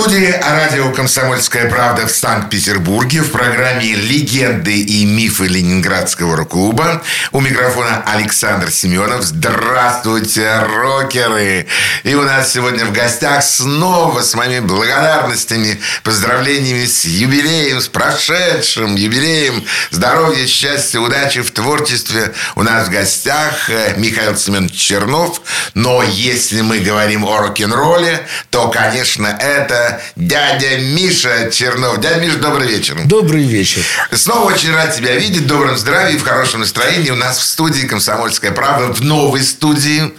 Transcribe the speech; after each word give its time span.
студии 0.00 0.34
радио 0.40 0.90
«Комсомольская 0.92 1.68
правда» 1.68 2.06
в 2.06 2.10
Санкт-Петербурге 2.10 3.20
в 3.20 3.30
программе 3.32 3.94
«Легенды 3.94 4.80
и 4.80 5.04
мифы 5.04 5.46
Ленинградского 5.46 6.38
рок-клуба». 6.38 7.02
У 7.32 7.40
микрофона 7.40 8.02
Александр 8.06 8.70
Семенов. 8.70 9.22
Здравствуйте, 9.22 10.58
рокеры! 10.60 11.66
И 12.04 12.14
у 12.14 12.22
нас 12.22 12.50
сегодня 12.50 12.86
в 12.86 12.92
гостях 12.92 13.44
снова 13.44 14.22
с 14.22 14.34
моими 14.34 14.60
благодарностями, 14.60 15.78
поздравлениями 16.02 16.86
с 16.86 17.04
юбилеем, 17.04 17.82
с 17.82 17.88
прошедшим 17.88 18.94
юбилеем. 18.94 19.62
Здоровья, 19.90 20.46
счастья, 20.46 20.98
удачи 21.00 21.42
в 21.42 21.50
творчестве. 21.50 22.32
У 22.54 22.62
нас 22.62 22.88
в 22.88 22.90
гостях 22.90 23.68
э, 23.68 23.94
Михаил 23.98 24.34
Семенович 24.34 24.72
Чернов. 24.72 25.42
Но 25.74 26.02
если 26.02 26.62
мы 26.62 26.78
говорим 26.78 27.26
о 27.26 27.36
рок-н-ролле, 27.36 28.26
то, 28.48 28.68
конечно, 28.68 29.26
это 29.26 29.89
дядя 30.16 30.78
Миша 30.78 31.50
Чернов. 31.50 31.98
Дядя 32.00 32.20
Миша, 32.20 32.36
добрый 32.36 32.68
вечер. 32.68 32.96
Добрый 33.04 33.44
вечер. 33.44 33.82
Снова 34.12 34.52
очень 34.52 34.72
рад 34.72 34.94
тебя 34.94 35.16
видеть. 35.16 35.42
В 35.42 35.46
добром 35.46 35.76
здравии, 35.76 36.16
в 36.16 36.22
хорошем 36.22 36.60
настроении. 36.60 37.10
У 37.10 37.16
нас 37.16 37.38
в 37.38 37.42
студии 37.42 37.86
«Комсомольская 37.86 38.52
правда», 38.52 38.92
в 38.92 39.02
новой 39.02 39.42
студии. 39.42 40.12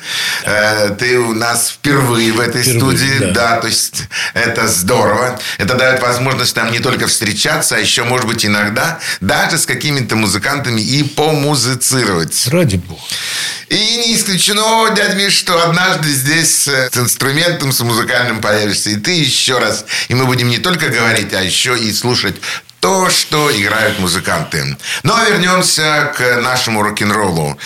Э, 0.46 0.96
ты 0.98 1.20
у 1.20 1.34
нас 1.34 1.70
впервые 1.70 2.32
в 2.32 2.40
этой 2.40 2.64
впервые, 2.64 2.98
студии. 2.98 3.20
Да. 3.20 3.32
да, 3.32 3.58
то 3.58 3.68
есть 3.68 4.04
это 4.34 4.68
здорово. 4.68 5.40
Это 5.58 5.76
дает 5.76 6.02
возможность 6.02 6.56
нам 6.56 6.72
не 6.72 6.80
только 6.80 7.08
встречаться, 7.08 7.76
а 7.76 7.80
еще, 7.80 8.04
может 8.04 8.28
быть, 8.28 8.46
иногда 8.46 9.00
даже 9.20 9.58
с 9.58 9.66
какими-то 9.66 10.16
музыкантами 10.16 10.82
и 10.82 11.04
помузицировать. 11.04 12.48
Ради 12.48 12.78
бога. 12.78 13.02
И 13.70 13.98
не 14.06 14.16
исключено, 14.16 14.90
дядя 14.94 15.16
Миш, 15.16 15.34
что 15.34 15.64
однажды 15.64 16.10
здесь 16.10 16.68
с 16.68 16.98
инструментом, 16.98 17.72
с 17.72 17.80
музыкальным 17.80 18.42
появишься 18.42 18.92
и 18.92 18.96
ты 18.96 19.12
еще 19.12 19.51
раз. 19.60 19.86
И 20.10 20.14
мы 20.14 20.26
будем 20.26 20.50
не 20.50 20.58
только 20.58 20.90
говорить, 20.90 21.34
а 21.34 21.42
еще 21.42 21.78
и 21.78 21.92
слушать 21.94 22.36
то, 22.80 23.10
что 23.10 23.52
играют 23.52 24.00
музыканты. 24.00 24.76
Но 25.04 25.24
вернемся 25.24 26.12
к 26.18 26.42
нашему 26.42 26.82
рок-н-роллу. 26.82 27.58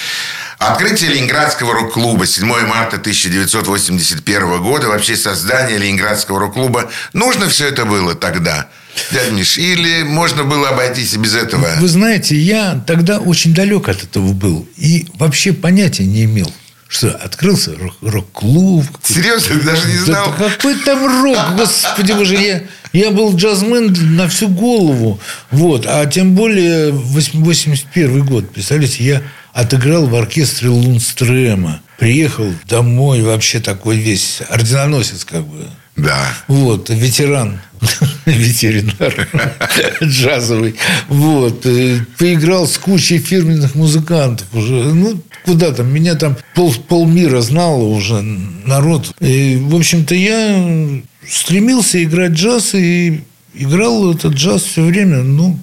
Открытие 0.57 1.11
Ленинградского 1.11 1.73
рок-клуба 1.73 2.25
7 2.25 2.45
марта 2.45 2.97
1981 2.97 4.61
года, 4.61 4.87
вообще 4.87 5.15
создание 5.15 5.77
Ленинградского 5.77 6.39
рок-клуба. 6.39 6.89
Нужно 7.13 7.49
все 7.49 7.67
это 7.67 7.85
было 7.85 8.15
тогда? 8.15 8.67
Дядя 9.11 9.31
Миш, 9.31 9.57
или 9.57 10.03
можно 10.03 10.43
было 10.43 10.69
обойтись 10.69 11.13
и 11.13 11.17
без 11.17 11.35
этого? 11.35 11.67
Вы 11.79 11.87
знаете, 11.87 12.35
я 12.35 12.81
тогда 12.87 13.19
очень 13.19 13.53
далек 13.53 13.89
от 13.89 14.03
этого 14.03 14.31
был. 14.33 14.67
И 14.77 15.07
вообще 15.15 15.53
понятия 15.53 16.05
не 16.05 16.23
имел. 16.23 16.51
Что, 16.95 17.09
открылся 17.11 17.75
рок-клуб? 18.01 18.85
Серьезно? 19.03 19.59
Ты 19.59 19.65
даже 19.65 19.87
не 19.89 19.97
знал? 19.97 20.33
Да 20.39 20.47
какой 20.47 20.75
там 20.75 21.23
рок? 21.23 21.57
Господи 21.57 22.13
боже, 22.13 22.35
я, 22.35 22.63
я 22.93 23.11
был 23.11 23.35
джазмен 23.35 23.93
на 24.15 24.29
всю 24.29 24.47
голову. 24.47 25.19
Вот. 25.51 25.85
А 25.89 26.05
тем 26.05 26.35
более 26.35 26.93
81 26.93 28.25
год. 28.25 28.49
Представляете, 28.49 29.03
я 29.03 29.21
отыграл 29.51 30.05
в 30.05 30.15
оркестре 30.15 30.69
Лунстрема. 30.69 31.81
Приехал 31.97 32.53
домой 32.69 33.23
вообще 33.23 33.59
такой 33.59 33.97
весь 33.97 34.39
орденоносец 34.47 35.25
как 35.25 35.45
бы. 35.45 35.67
Да. 35.97 36.25
Вот, 36.47 36.89
ветеран, 36.89 37.59
ветеринар 38.25 39.27
джазовый. 40.03 40.75
Вот, 41.09 41.65
э, 41.65 41.99
поиграл 42.17 42.67
с 42.67 42.77
кучей 42.77 43.17
фирменных 43.17 43.75
музыкантов 43.75 44.47
уже. 44.53 44.73
Ну, 44.73 45.21
куда 45.45 45.71
там, 45.71 45.93
меня 45.93 46.15
там 46.15 46.35
пол, 46.53 46.73
полмира 46.87 47.41
знало 47.41 47.83
уже 47.83 48.21
народ. 48.21 49.13
И, 49.19 49.57
в 49.61 49.75
общем-то, 49.75 50.15
я 50.15 51.01
стремился 51.27 52.03
играть 52.03 52.31
джаз 52.31 52.73
и 52.73 53.23
играл 53.53 54.13
этот 54.13 54.33
джаз 54.33 54.63
все 54.63 54.83
время. 54.83 55.23
Ну, 55.23 55.59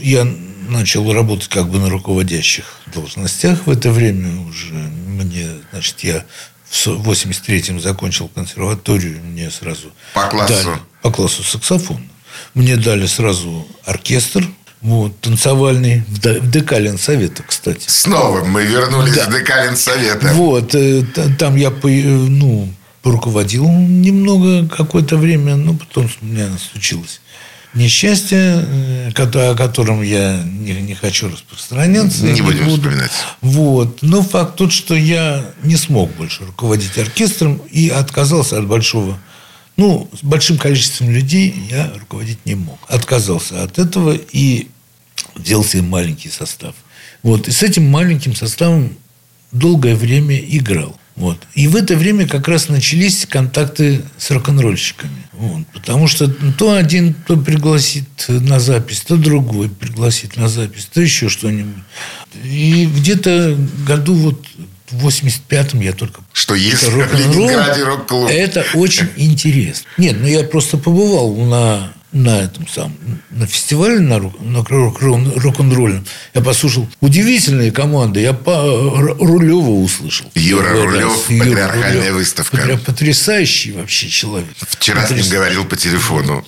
я 0.00 0.26
начал 0.68 1.12
работать 1.12 1.48
как 1.48 1.68
бы 1.68 1.78
на 1.78 1.88
руководящих 1.88 2.64
должностях 2.92 3.66
в 3.66 3.70
это 3.70 3.90
время 3.90 4.40
уже. 4.48 4.74
Мне, 4.74 5.46
значит, 5.72 6.00
я 6.00 6.24
в 6.68 7.10
83-м 7.10 7.80
закончил 7.80 8.28
консерваторию, 8.28 9.20
мне 9.22 9.50
сразу 9.50 9.92
по 10.14 10.26
классу 10.26 10.52
дали, 10.52 10.78
по 11.02 11.10
классу 11.10 11.42
саксофон. 11.42 12.02
Мне 12.54 12.76
дали 12.76 13.06
сразу 13.06 13.66
оркестр, 13.84 14.46
вот, 14.86 15.20
танцевальный, 15.20 16.04
в 16.06 16.48
Декалин 16.48 16.96
Совета, 16.96 17.42
кстати. 17.42 17.86
Снова 17.88 18.44
мы 18.44 18.64
вернулись 18.64 19.16
да. 19.16 19.26
в 19.26 19.32
Декалин 19.32 19.76
Совета. 19.76 20.30
Вот, 20.34 20.76
э, 20.76 21.02
там 21.36 21.56
я, 21.56 21.70
э, 21.70 21.90
ну, 21.90 22.72
руководил 23.02 23.68
немного 23.68 24.68
какое-то 24.68 25.16
время, 25.16 25.56
но 25.56 25.74
потом 25.74 26.08
у 26.22 26.24
меня 26.24 26.48
случилось 26.70 27.20
несчастье, 27.74 28.64
э, 28.64 29.10
о 29.10 29.54
котором 29.56 30.02
я 30.02 30.40
не, 30.44 30.74
не 30.74 30.94
хочу 30.94 31.30
распространяться. 31.30 32.24
Не, 32.24 32.34
не 32.34 32.42
будем 32.42 32.66
буду. 32.66 32.76
вспоминать. 32.76 33.10
Вот. 33.40 34.02
Но 34.02 34.22
факт 34.22 34.54
тот, 34.54 34.72
что 34.72 34.94
я 34.94 35.44
не 35.64 35.74
смог 35.74 36.14
больше 36.14 36.44
руководить 36.44 36.96
оркестром 36.96 37.60
и 37.72 37.88
отказался 37.88 38.58
от 38.58 38.68
большого... 38.68 39.18
Ну, 39.76 40.08
с 40.18 40.24
большим 40.24 40.58
количеством 40.58 41.10
людей 41.10 41.52
я 41.70 41.92
руководить 41.98 42.38
не 42.46 42.54
мог. 42.54 42.78
Отказался 42.88 43.64
от 43.64 43.80
этого 43.80 44.16
и 44.30 44.68
сделал 45.36 45.64
себе 45.64 45.82
маленький 45.82 46.28
состав. 46.28 46.74
Вот. 47.22 47.48
И 47.48 47.50
с 47.50 47.62
этим 47.62 47.90
маленьким 47.90 48.34
составом 48.34 48.96
долгое 49.52 49.94
время 49.94 50.38
играл. 50.38 50.98
Вот. 51.16 51.38
И 51.54 51.66
в 51.66 51.76
это 51.76 51.96
время 51.96 52.28
как 52.28 52.46
раз 52.46 52.68
начались 52.68 53.24
контакты 53.26 54.02
с 54.18 54.30
рок-н-ролльщиками. 54.30 55.26
Вот. 55.32 55.66
Потому 55.72 56.08
что 56.08 56.28
то 56.28 56.74
один 56.74 57.14
то 57.14 57.38
пригласит 57.38 58.04
на 58.28 58.60
запись, 58.60 59.00
то 59.00 59.16
другой 59.16 59.70
пригласит 59.70 60.36
на 60.36 60.48
запись, 60.48 60.88
то 60.92 61.00
еще 61.00 61.30
что-нибудь. 61.30 61.82
И 62.44 62.86
где-то 62.86 63.56
году 63.86 64.14
вот 64.14 64.44
в 64.90 65.06
85-м 65.06 65.80
я 65.80 65.92
только... 65.92 66.20
Что 66.32 66.54
есть 66.54 66.84
в 66.84 66.96
Ленинграде 66.96 67.82
рок-клуб. 67.82 68.30
Это 68.30 68.64
очень 68.74 69.08
интересно. 69.16 69.86
Нет, 69.96 70.16
ну 70.20 70.26
я 70.26 70.44
просто 70.44 70.76
побывал 70.76 71.34
на 71.34 71.92
на 72.12 72.40
этом 72.40 72.66
самом, 72.68 72.96
на 73.30 73.46
фестивале 73.46 73.98
на, 73.98 74.18
на 74.18 74.64
рок-н-ролльном, 74.64 76.04
я 76.34 76.40
послушал 76.40 76.88
удивительные 77.00 77.72
команды. 77.72 78.20
Я 78.20 78.32
по 78.32 78.54
Рулева 79.18 79.70
услышал. 79.82 80.30
Юра 80.34 80.70
Рулев, 80.70 81.30
Юра 81.30 81.44
патриархальная 81.44 82.00
Рулев. 82.10 82.14
выставка. 82.14 82.80
Потрясающий 82.84 83.72
вообще 83.72 84.08
человек. 84.08 84.48
Вчера 84.60 85.02
Потряс... 85.02 85.20
с 85.20 85.24
ним 85.24 85.32
говорил 85.34 85.64
по 85.64 85.76
телефону. 85.76 86.44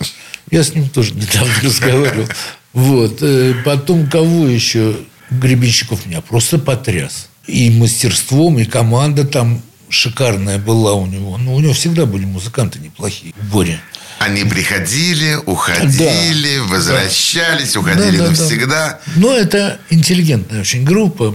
Я 0.50 0.62
с 0.62 0.74
ним 0.74 0.88
тоже 0.88 1.14
недавно 1.14 1.52
разговаривал. 1.62 2.28
Вот. 2.72 3.18
Э, 3.22 3.54
потом 3.64 4.08
кого 4.08 4.46
еще? 4.46 4.96
Гребенщиков 5.30 6.06
меня 6.06 6.20
просто 6.22 6.58
потряс. 6.58 7.28
И 7.46 7.70
мастерством, 7.70 8.58
и 8.58 8.64
команда 8.64 9.24
там 9.26 9.62
шикарная 9.90 10.58
была 10.58 10.94
у 10.94 11.06
него. 11.06 11.36
Но 11.36 11.54
у 11.54 11.60
него 11.60 11.72
всегда 11.72 12.06
были 12.06 12.24
музыканты 12.24 12.78
неплохие. 12.78 13.34
Боря. 13.52 13.80
Они 14.18 14.44
приходили, 14.44 15.36
уходили, 15.46 16.58
да. 16.58 16.64
возвращались, 16.64 17.76
уходили 17.76 18.18
да, 18.18 18.24
да, 18.24 18.30
навсегда. 18.30 18.66
Да. 18.68 19.00
Но 19.16 19.32
это 19.34 19.78
интеллигентная 19.90 20.60
очень 20.60 20.84
группа. 20.84 21.34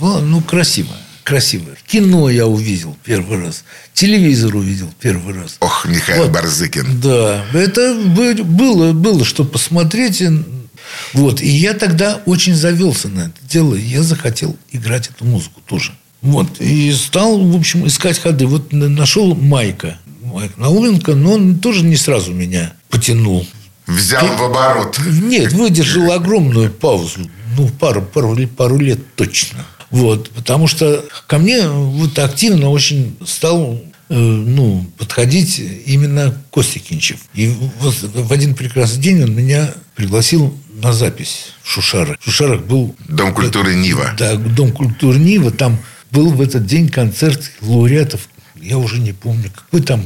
Ну, 0.00 0.40
красивая. 0.42 0.98
Красивая. 1.22 1.76
Кино 1.86 2.28
я 2.30 2.46
увидел 2.46 2.96
первый 3.04 3.42
раз. 3.44 3.64
Телевизор 3.94 4.54
увидел 4.56 4.92
первый 5.00 5.34
раз. 5.34 5.56
Ох, 5.60 5.86
Михаил 5.86 6.24
вот. 6.24 6.32
Барзыкин. 6.32 7.00
Да. 7.00 7.44
Это 7.52 7.94
было, 7.94 8.92
было 8.92 9.24
что 9.24 9.44
посмотреть. 9.44 10.22
Вот. 11.14 11.40
И 11.40 11.48
я 11.48 11.74
тогда 11.74 12.20
очень 12.26 12.54
завелся 12.54 13.08
на 13.08 13.22
это 13.22 13.34
дело. 13.48 13.74
Я 13.74 14.02
захотел 14.02 14.56
играть 14.70 15.08
эту 15.08 15.24
музыку 15.24 15.60
тоже. 15.66 15.92
Вот. 16.22 16.60
И 16.60 16.92
стал, 16.92 17.40
в 17.40 17.56
общем, 17.56 17.86
искать 17.86 18.18
ходы. 18.18 18.46
Вот 18.46 18.72
нашел 18.72 19.34
Майка. 19.34 19.98
Науменко, 20.56 21.14
но 21.14 21.32
он 21.34 21.58
тоже 21.58 21.84
не 21.84 21.96
сразу 21.96 22.32
меня 22.32 22.72
потянул. 22.88 23.46
Взял 23.86 24.26
в 24.26 24.42
оборот. 24.42 24.98
Нет, 25.06 25.52
выдержал 25.52 26.10
огромную 26.10 26.70
паузу. 26.70 27.30
Ну, 27.56 27.68
пару, 27.68 28.02
пару, 28.02 28.36
пару 28.48 28.78
лет 28.78 28.98
точно. 29.14 29.64
Вот, 29.90 30.30
потому 30.30 30.66
что 30.66 31.04
ко 31.26 31.38
мне 31.38 31.68
вот 31.68 32.18
активно 32.18 32.70
очень 32.70 33.16
стал 33.24 33.80
э, 34.08 34.14
ну, 34.14 34.84
подходить 34.98 35.62
именно 35.86 36.36
Костя 36.50 36.80
Кинчев. 36.80 37.20
И 37.34 37.48
вот 37.80 37.94
в 37.94 38.32
один 38.32 38.54
прекрасный 38.54 39.00
день 39.00 39.22
он 39.22 39.34
меня 39.34 39.72
пригласил 39.94 40.58
на 40.82 40.92
запись 40.92 41.52
в 41.62 41.70
Шушарах. 41.70 42.18
В 42.20 42.24
Шушарах 42.24 42.62
был... 42.62 42.94
Дом 43.08 43.32
культуры 43.32 43.74
Нива. 43.74 44.14
Да, 44.18 44.34
Дом 44.34 44.72
культуры 44.72 45.18
Нива. 45.18 45.50
Там 45.50 45.78
был 46.10 46.30
в 46.30 46.40
этот 46.40 46.66
день 46.66 46.88
концерт 46.88 47.52
лауреатов 47.60 48.28
я 48.66 48.78
уже 48.78 48.98
не 48.98 49.12
помню, 49.12 49.50
какой 49.54 49.82
там... 49.82 50.04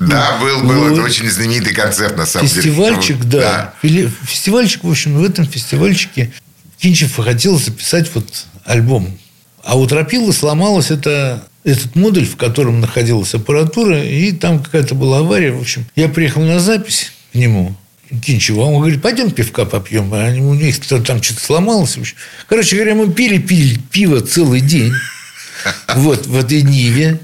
Да, 0.00 0.38
был, 0.40 0.62
был. 0.62 0.92
Это 0.92 1.02
очень 1.02 1.28
знаменитый 1.30 1.74
концерт, 1.74 2.16
на 2.16 2.26
самом 2.26 2.48
фестивальчик, 2.48 3.18
деле. 3.18 3.42
да. 3.42 3.74
да. 3.82 4.10
Фестивальчик, 4.24 4.84
в 4.84 4.90
общем, 4.90 5.18
в 5.18 5.24
этом 5.24 5.46
фестивальчике 5.46 6.32
Кинчев 6.78 7.16
хотел 7.16 7.58
записать 7.58 8.10
вот 8.14 8.46
альбом. 8.64 9.18
А 9.62 9.78
у 9.78 9.86
Тропила 9.86 10.32
сломалась 10.32 10.90
это, 10.90 11.44
этот 11.64 11.94
модуль, 11.94 12.24
в 12.24 12.36
котором 12.36 12.80
находилась 12.80 13.34
аппаратура, 13.34 14.02
и 14.02 14.32
там 14.32 14.62
какая-то 14.62 14.94
была 14.94 15.18
авария. 15.18 15.52
В 15.52 15.60
общем, 15.60 15.84
я 15.94 16.08
приехал 16.08 16.42
на 16.42 16.58
запись 16.58 17.12
к 17.32 17.34
нему, 17.34 17.76
Кинчеву. 18.24 18.62
Он 18.62 18.78
говорит, 18.78 19.02
пойдем 19.02 19.30
пивка 19.30 19.66
попьем. 19.66 20.12
А 20.14 20.30
у 20.30 20.54
них 20.54 20.80
там 20.80 21.22
что-то 21.22 21.40
сломалось. 21.40 21.98
Короче 22.48 22.76
говоря, 22.76 22.94
мы 22.94 23.12
пили, 23.12 23.38
пили 23.38 23.78
пиво 23.90 24.20
целый 24.20 24.60
день. 24.60 24.92
Вот, 25.94 26.26
в 26.26 26.38
этой 26.38 26.62
Ниве. 26.62 27.20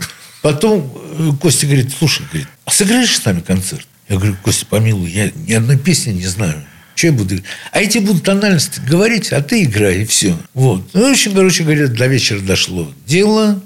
Потом 0.47 0.97
э, 1.19 1.31
Костя 1.43 1.67
говорит, 1.67 1.93
слушай, 1.99 2.25
говорит, 2.31 2.47
а 2.65 2.71
сыграешь 2.71 3.17
с 3.17 3.25
нами 3.25 3.41
концерт? 3.41 3.85
Я 4.09 4.15
говорю, 4.15 4.37
Костя, 4.45 4.65
помилуй, 4.67 5.11
я 5.11 5.33
ни 5.35 5.53
одной 5.53 5.77
песни 5.77 6.13
не 6.13 6.29
знаю. 6.29 6.65
Что 6.95 7.09
я 7.09 7.13
буду? 7.13 7.35
А 7.73 7.81
эти 7.81 7.99
будут 7.99 8.23
тональности 8.23 8.81
говорить, 8.89 9.33
а 9.33 9.43
ты 9.43 9.65
играй, 9.65 10.03
и 10.03 10.05
все. 10.05 10.39
Вот. 10.55 10.89
Ну, 10.93 11.09
в 11.09 11.11
общем, 11.11 11.35
короче 11.35 11.65
говоря, 11.65 11.89
до 11.89 12.07
вечера 12.07 12.39
дошло 12.39 12.89
дело. 13.09 13.61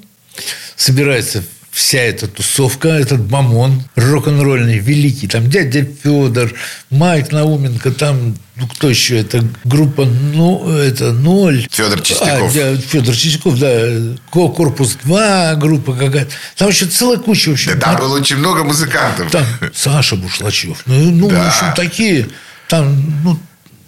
Собирается 0.74 1.44
вся 1.70 2.00
эта 2.00 2.26
тусовка, 2.26 2.88
этот 2.88 3.31
мамон 3.31 3.82
рок-н-ролльный, 3.94 4.78
великий, 4.78 5.28
там 5.28 5.49
дядя 5.49 5.87
Федор, 6.02 6.52
Майк 6.90 7.32
Науменко, 7.32 7.93
там 7.93 8.37
ну, 8.61 8.67
кто 8.67 8.90
еще? 8.90 9.19
Это 9.19 9.43
группа 9.64 10.05
ну, 10.05 10.69
это 10.69 11.12
ноль. 11.12 11.67
Федор 11.70 12.02
Чистяков. 12.02 12.55
А, 12.55 12.55
да, 12.55 12.76
Федор 12.76 13.14
Чистяков, 13.17 13.58
да. 13.58 14.17
Корпус 14.31 14.99
2 15.02 15.55
группа 15.55 15.94
какая-то. 15.94 16.31
Там 16.56 16.69
еще 16.69 16.84
целая 16.84 17.17
куча. 17.17 17.49
В 17.49 17.52
общем, 17.55 17.73
да, 17.78 17.87
там 17.87 17.96
было 17.96 18.19
очень 18.19 18.37
много 18.37 18.62
музыкантов. 18.62 19.31
Там 19.31 19.46
Саша 19.73 20.16
Бушлачев. 20.16 20.82
Ну, 20.84 21.11
ну 21.11 21.31
да. 21.31 21.44
в 21.44 21.49
общем, 21.49 21.75
такие. 21.75 22.28
Там, 22.69 23.23
ну, 23.25 23.38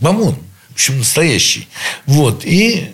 мамон. 0.00 0.38
В 0.70 0.72
общем, 0.72 0.98
настоящий. 0.98 1.68
Вот. 2.06 2.42
И 2.46 2.92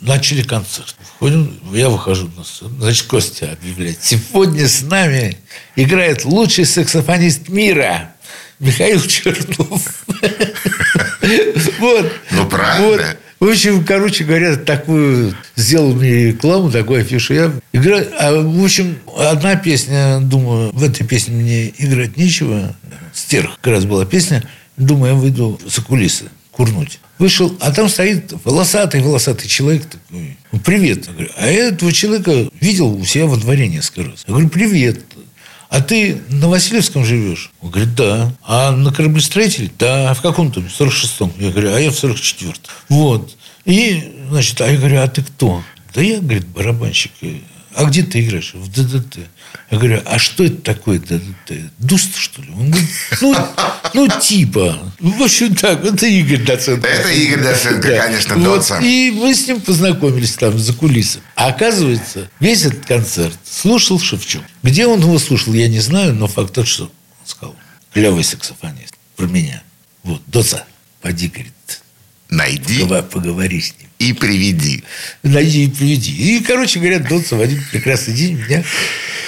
начали 0.00 0.42
концерт. 0.42 0.94
Входим, 1.16 1.58
я 1.72 1.88
выхожу 1.88 2.30
на 2.36 2.44
сцену. 2.44 2.74
Значит, 2.78 3.06
Костя 3.06 3.52
объявляет. 3.52 3.98
Сегодня 4.02 4.68
с 4.68 4.82
нами 4.82 5.36
играет 5.74 6.24
лучший 6.24 6.64
саксофонист 6.64 7.48
мира. 7.48 8.12
Михаил 8.58 9.00
Чернов. 9.02 10.04
Вот. 11.78 12.12
Ну, 12.30 12.48
правильно. 12.48 13.16
В 13.38 13.48
общем, 13.48 13.84
короче 13.84 14.24
говоря, 14.24 14.56
такую 14.56 15.34
сделал 15.56 15.92
мне 15.92 16.28
рекламу, 16.28 16.70
такую 16.70 17.02
афишу. 17.02 17.34
Я 17.34 17.52
играю. 17.72 18.08
А, 18.18 18.32
в 18.32 18.64
общем, 18.64 18.98
одна 19.18 19.56
песня, 19.56 20.20
думаю, 20.20 20.70
в 20.72 20.82
этой 20.82 21.06
песне 21.06 21.34
мне 21.34 21.68
играть 21.76 22.16
нечего. 22.16 22.74
Стерх 23.12 23.58
как 23.60 23.74
раз 23.74 23.84
была 23.84 24.06
песня. 24.06 24.42
Думаю, 24.78 25.14
я 25.14 25.20
выйду 25.20 25.60
за 25.66 25.82
кулисы 25.82 26.30
курнуть. 26.50 26.98
Вышел, 27.18 27.56
а 27.60 27.72
там 27.72 27.88
стоит 27.88 28.32
волосатый-волосатый 28.44 29.48
человек 29.48 29.84
такой. 29.86 30.36
«Ну, 30.52 30.60
привет. 30.60 31.08
А 31.36 31.46
я 31.50 31.68
этого 31.68 31.92
человека 31.92 32.50
видел 32.60 32.94
у 32.94 33.04
себя 33.04 33.26
во 33.26 33.36
дворе 33.36 33.68
несколько 33.68 34.10
раз. 34.10 34.24
Я 34.26 34.32
говорю, 34.32 34.48
привет. 34.50 35.00
А 35.68 35.80
ты 35.80 36.20
на 36.28 36.48
Васильевском 36.48 37.04
живешь? 37.04 37.50
Он 37.60 37.70
говорит, 37.70 37.94
да. 37.94 38.32
А 38.44 38.70
на 38.70 38.92
кораблестроителе? 38.92 39.70
Да. 39.78 40.10
А 40.10 40.14
в 40.14 40.22
каком 40.22 40.52
то 40.52 40.60
В 40.60 40.66
46-м. 40.66 41.32
Я 41.38 41.50
говорю, 41.50 41.74
а 41.74 41.80
я 41.80 41.90
в 41.90 41.94
44-м. 41.94 42.54
Вот. 42.88 43.36
И, 43.64 44.12
значит, 44.30 44.60
а 44.60 44.70
я 44.70 44.78
говорю, 44.78 45.00
а 45.00 45.08
ты 45.08 45.22
кто? 45.22 45.62
Да 45.94 46.02
я, 46.02 46.20
говорит, 46.20 46.46
барабанщик 46.46 47.12
а 47.76 47.84
где 47.84 48.02
ты 48.02 48.20
играешь? 48.20 48.54
В 48.54 48.68
ДДТ. 48.70 49.18
Я 49.70 49.78
говорю, 49.78 50.00
а 50.06 50.18
что 50.18 50.44
это 50.44 50.56
такое 50.56 50.98
ДДТ? 50.98 51.70
Дуст, 51.78 52.16
что 52.16 52.40
ли? 52.40 52.50
Он 52.50 52.70
говорит, 52.70 52.90
ну, 53.20 53.36
ну 53.92 54.08
типа. 54.20 54.92
В 54.98 55.22
общем, 55.22 55.54
так, 55.54 55.84
это 55.84 56.06
Игорь 56.06 56.42
Доценко. 56.42 56.86
Это 56.88 57.10
Игорь 57.10 57.42
Доценко, 57.42 57.88
да. 57.88 57.98
конечно, 58.06 58.36
вот, 58.36 58.72
И 58.82 59.12
мы 59.14 59.34
с 59.34 59.46
ним 59.46 59.60
познакомились 59.60 60.32
там 60.32 60.58
за 60.58 60.72
кулисами. 60.72 61.22
А 61.34 61.48
оказывается, 61.48 62.30
весь 62.40 62.64
этот 62.64 62.86
концерт 62.86 63.38
слушал 63.44 64.00
Шевчук. 64.00 64.42
Где 64.62 64.86
он 64.86 65.00
его 65.00 65.18
слушал, 65.18 65.52
я 65.52 65.68
не 65.68 65.80
знаю, 65.80 66.14
но 66.14 66.28
факт 66.28 66.54
тот, 66.54 66.66
что 66.66 66.84
он 66.84 66.90
сказал. 67.26 67.56
Клевый 67.92 68.24
саксофонист. 68.24 68.94
Про 69.16 69.26
меня. 69.26 69.62
Вот, 70.02 70.22
Доца, 70.26 70.64
поди, 71.02 71.28
говорит, 71.28 71.52
Найди. 72.30 72.86
Поговори 73.10 73.60
с 73.60 73.74
ним. 73.78 73.85
И 73.98 74.12
приведи. 74.12 74.84
Найди 75.22 75.64
и 75.64 75.68
приведи. 75.68 76.12
И, 76.12 76.40
короче 76.40 76.80
говоря, 76.80 76.98
Донцев 76.98 77.38
в 77.38 77.40
один 77.40 77.64
прекрасный 77.70 78.14
день 78.14 78.36
меня... 78.36 78.62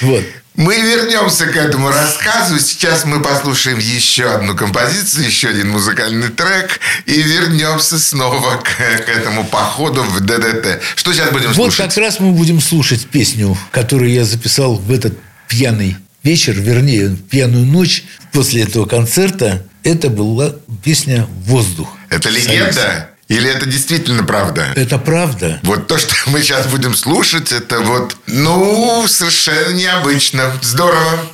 Вот. 0.02 0.22
Мы 0.58 0.74
вернемся 0.74 1.46
к 1.46 1.56
этому 1.56 1.88
рассказу. 1.88 2.58
Сейчас 2.58 3.04
мы 3.04 3.22
послушаем 3.22 3.78
еще 3.78 4.24
одну 4.28 4.56
композицию, 4.56 5.26
еще 5.26 5.50
один 5.50 5.70
музыкальный 5.70 6.30
трек 6.30 6.80
и 7.06 7.22
вернемся 7.22 7.96
снова 7.96 8.56
к, 8.56 8.66
к 8.66 9.08
этому 9.08 9.44
походу 9.44 10.02
в 10.02 10.18
ДДТ. 10.18 10.82
Что 10.96 11.12
сейчас 11.12 11.30
будем 11.30 11.54
слушать? 11.54 11.78
Вот 11.78 11.88
как 11.88 11.96
раз 11.96 12.18
мы 12.18 12.32
будем 12.32 12.60
слушать 12.60 13.06
песню, 13.06 13.56
которую 13.70 14.10
я 14.10 14.24
записал 14.24 14.74
в 14.74 14.92
этот 14.92 15.16
пьяный 15.46 15.96
вечер, 16.24 16.54
вернее, 16.54 17.16
пьяную 17.30 17.64
ночь 17.64 18.02
после 18.32 18.62
этого 18.64 18.84
концерта. 18.86 19.64
Это 19.84 20.10
была 20.10 20.56
песня 20.82 21.28
«Воздух». 21.44 21.96
Это 22.10 22.30
легенда? 22.30 23.07
Или 23.28 23.50
это 23.50 23.66
действительно 23.66 24.24
правда? 24.24 24.72
Это 24.74 24.98
правда. 24.98 25.60
Вот 25.62 25.86
то, 25.86 25.98
что 25.98 26.14
мы 26.30 26.40
сейчас 26.40 26.66
будем 26.66 26.94
слушать, 26.94 27.52
это 27.52 27.80
вот, 27.80 28.16
ну, 28.26 29.06
совершенно 29.06 29.74
необычно. 29.74 30.50
Здорово. 30.62 31.26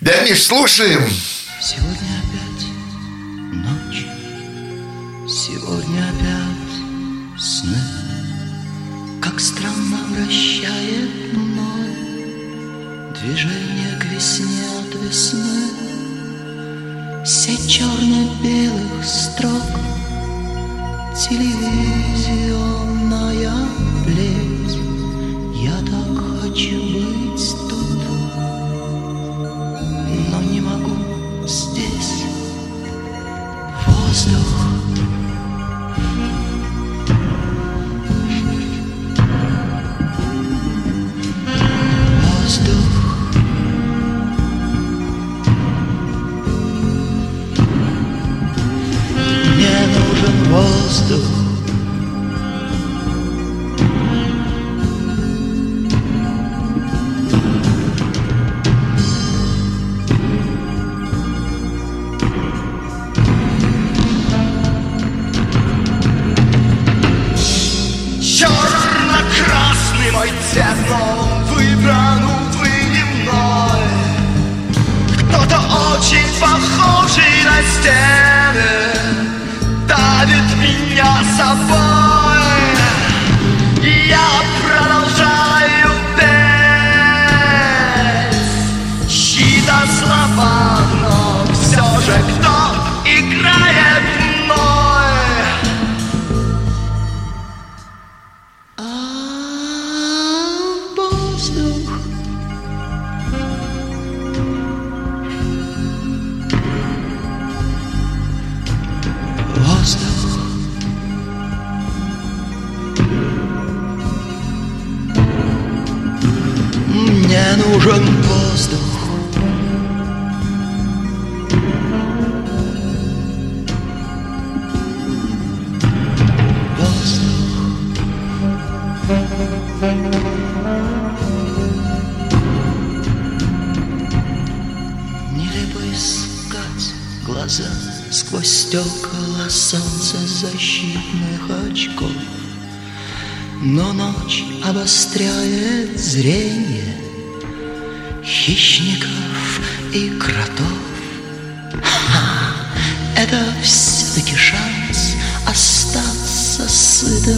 Да, 0.00 0.20
Миш, 0.22 0.44
слушаем. 0.44 1.04
Сегодня 1.60 2.22
опять 2.22 2.66
ночь, 3.54 4.06
сегодня 5.28 6.04
опять 6.10 7.42
сны. 7.42 7.78
Как 9.20 9.40
странно 9.40 9.98
вращает 10.10 11.32
мной 11.32 11.96
движение 13.20 13.98
к 14.00 14.04
весне 14.04 14.62
от 14.78 14.94
весны. 15.02 15.70
Сеть 17.26 17.68
черно-белых 17.68 19.04
строк 19.04 19.62
Телевизионная 21.22 23.54
плеть 24.04 24.61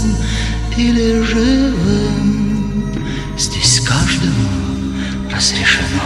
сытым 0.05 0.17
или 0.77 1.23
живым. 1.23 2.93
Здесь 3.39 3.81
каждому 3.81 4.49
разрешено 5.31 6.03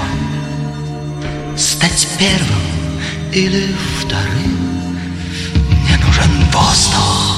Стать 1.56 2.08
первым 2.18 2.62
или 3.32 3.74
вторым. 4.00 4.98
Мне 5.54 5.96
нужен 5.98 6.30
Воздух 6.52 7.37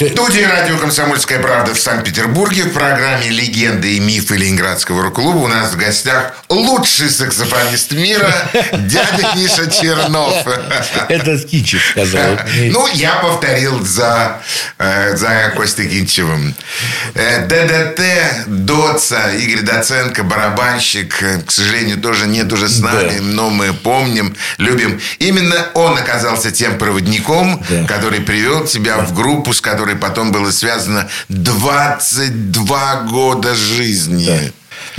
В 0.00 0.08
студии 0.08 0.40
радио 0.40 0.78
«Комсомольская 0.78 1.40
правда» 1.40 1.74
в 1.74 1.78
Санкт-Петербурге 1.78 2.62
в 2.62 2.72
программе 2.72 3.28
«Легенды 3.28 3.96
и 3.96 4.00
мифы 4.00 4.34
Ленинградского 4.36 5.02
рок-клуба» 5.02 5.36
у 5.36 5.46
нас 5.46 5.72
в 5.72 5.76
гостях 5.76 6.32
лучший 6.48 7.10
саксофонист 7.10 7.92
мира 7.92 8.32
дядя 8.72 9.34
Миша 9.36 9.70
Чернов. 9.70 10.34
Это 11.10 11.36
Кинчев 11.40 11.82
сказал. 11.90 12.38
Ну, 12.70 12.86
я 12.94 13.16
повторил 13.16 13.84
за, 13.84 14.40
э, 14.78 15.16
за 15.16 15.52
Костей 15.54 15.86
Кинчевым. 15.86 16.54
Э, 17.12 17.44
ДДТ, 17.46 18.46
Доца, 18.46 19.30
Игорь 19.32 19.64
Доценко, 19.66 20.22
барабанщик, 20.22 21.22
э, 21.22 21.42
к 21.42 21.50
сожалению, 21.50 21.98
тоже 21.98 22.26
нет 22.26 22.50
уже 22.54 22.68
с 22.70 22.80
нами, 22.80 23.18
Да. 23.18 23.22
но 23.22 23.50
мы 23.50 23.74
помним, 23.74 24.34
любим. 24.56 24.98
Именно 25.18 25.66
он 25.74 25.98
оказался 25.98 26.50
тем 26.50 26.78
проводником, 26.78 27.62
Да. 27.68 27.84
который 27.84 28.20
привел 28.22 28.64
тебя 28.64 28.96
в 28.96 29.12
группу, 29.12 29.52
с 29.52 29.60
которой 29.60 29.89
потом 29.96 30.32
было 30.32 30.50
связано 30.50 31.08
22 31.28 33.02
года 33.10 33.54
жизни. 33.54 34.26
Да. 34.26 34.40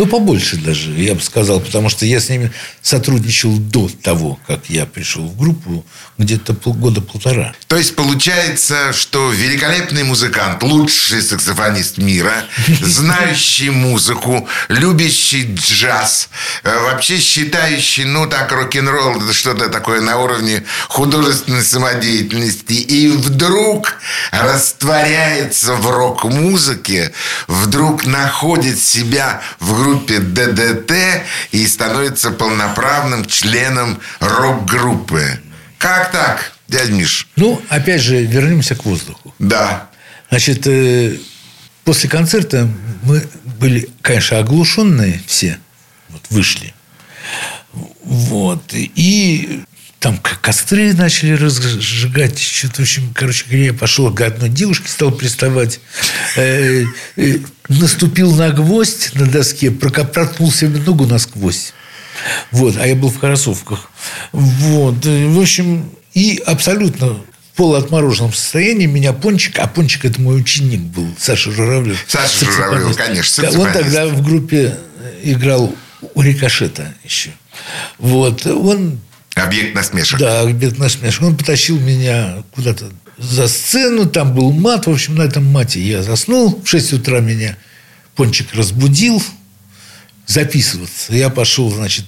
Ну, 0.01 0.07
побольше 0.07 0.57
даже, 0.57 0.89
я 0.93 1.13
бы 1.13 1.21
сказал, 1.21 1.59
потому 1.59 1.87
что 1.87 2.07
я 2.07 2.19
с 2.19 2.27
ними 2.27 2.51
сотрудничал 2.81 3.55
до 3.57 3.87
того, 3.87 4.39
как 4.47 4.61
я 4.67 4.87
пришел 4.87 5.27
в 5.27 5.37
группу, 5.37 5.85
где-то 6.17 6.55
полгода 6.55 7.01
полтора. 7.01 7.53
То 7.67 7.77
есть 7.77 7.95
получается, 7.95 8.93
что 8.93 9.29
великолепный 9.29 10.03
музыкант, 10.03 10.63
лучший 10.63 11.21
саксофонист 11.21 11.99
мира, 11.99 12.33
знающий 12.81 13.69
музыку, 13.69 14.47
любящий 14.69 15.53
джаз, 15.53 16.29
э, 16.63 16.79
вообще 16.79 17.19
считающий, 17.19 18.05
ну 18.05 18.25
так, 18.25 18.51
рок-н-ролл, 18.51 19.31
что-то 19.31 19.69
такое 19.69 20.01
на 20.01 20.17
уровне 20.17 20.63
художественной 20.87 21.61
самодеятельности, 21.61 22.73
и 22.73 23.07
вдруг 23.09 23.97
растворяется 24.31 25.75
в 25.75 25.91
рок-музыке, 25.91 27.13
вдруг 27.45 28.07
находит 28.07 28.79
себя 28.79 29.43
в 29.59 29.75
группе 29.75 29.90
ДДТ 29.99 30.91
и 31.51 31.65
становится 31.67 32.31
полноправным 32.31 33.25
членом 33.25 33.99
рок-группы. 34.19 35.39
Как 35.77 36.11
так, 36.11 36.53
дядь 36.67 36.89
Миш? 36.89 37.27
Ну, 37.35 37.61
опять 37.69 38.01
же, 38.01 38.23
вернемся 38.23 38.75
к 38.75 38.85
воздуху. 38.85 39.33
Да. 39.39 39.89
Значит, 40.29 40.67
э, 40.67 41.17
после 41.83 42.09
концерта 42.09 42.69
мы 43.03 43.27
были, 43.59 43.89
конечно, 44.01 44.39
оглушенные 44.39 45.21
все. 45.27 45.59
Вот 46.09 46.21
вышли. 46.29 46.73
Вот. 48.03 48.63
И 48.73 49.63
там 50.01 50.19
костры 50.41 50.93
начали 50.93 51.33
разжигать. 51.33 52.39
Что-то, 52.39 52.77
в 52.77 52.79
общем, 52.79 53.13
короче 53.13 53.45
говоря, 53.45 53.65
я 53.65 53.73
пошел 53.73 54.11
к 54.11 54.19
одной 54.21 54.49
девушке, 54.49 54.89
стал 54.89 55.11
приставать. 55.11 55.79
Э, 56.35 56.85
э, 57.17 57.37
наступил 57.69 58.35
на 58.35 58.49
гвоздь 58.49 59.13
на 59.13 59.27
доске, 59.27 59.69
проткнул 59.69 60.51
себе 60.51 60.79
ногу 60.79 61.05
насквозь. 61.05 61.73
Вот, 62.49 62.77
а 62.77 62.87
я 62.87 62.95
был 62.95 63.11
в 63.11 63.19
кроссовках. 63.19 63.91
Вот, 64.31 65.05
э, 65.05 65.27
в 65.27 65.39
общем, 65.39 65.91
и 66.15 66.41
абсолютно 66.47 67.09
в 67.09 67.57
полуотмороженном 67.57 68.33
состоянии 68.33 68.87
меня 68.87 69.13
Пончик, 69.13 69.59
а 69.59 69.67
Пончик 69.67 70.05
это 70.05 70.19
мой 70.19 70.41
ученик 70.41 70.81
был, 70.81 71.07
Саша 71.19 71.51
Журавлев. 71.51 72.03
Саша 72.07 72.45
Журавлев, 72.45 72.97
конечно, 72.97 73.51
Он 73.51 73.71
тогда 73.71 74.07
в 74.07 74.23
группе 74.23 74.79
играл 75.21 75.75
у 76.15 76.21
Рикошета 76.23 76.91
еще. 77.03 77.29
Вот, 77.99 78.47
он 78.47 78.99
Объект 79.35 79.75
насмешек. 79.75 80.19
да, 80.19 80.41
обед 80.41 80.77
насмешка. 80.77 81.23
Он 81.23 81.37
потащил 81.37 81.79
меня 81.79 82.43
куда-то 82.51 82.91
за 83.17 83.47
сцену, 83.47 84.05
там 84.05 84.33
был 84.33 84.51
мат. 84.51 84.87
В 84.87 84.91
общем, 84.91 85.15
на 85.15 85.23
этом 85.23 85.45
мате 85.45 85.79
я 85.81 86.03
заснул. 86.03 86.61
В 86.63 86.67
6 86.67 86.93
утра 86.93 87.19
меня 87.19 87.57
Пончик 88.15 88.53
разбудил 88.53 89.23
записываться. 90.25 91.13
Я 91.13 91.29
пошел, 91.29 91.71
значит, 91.71 92.05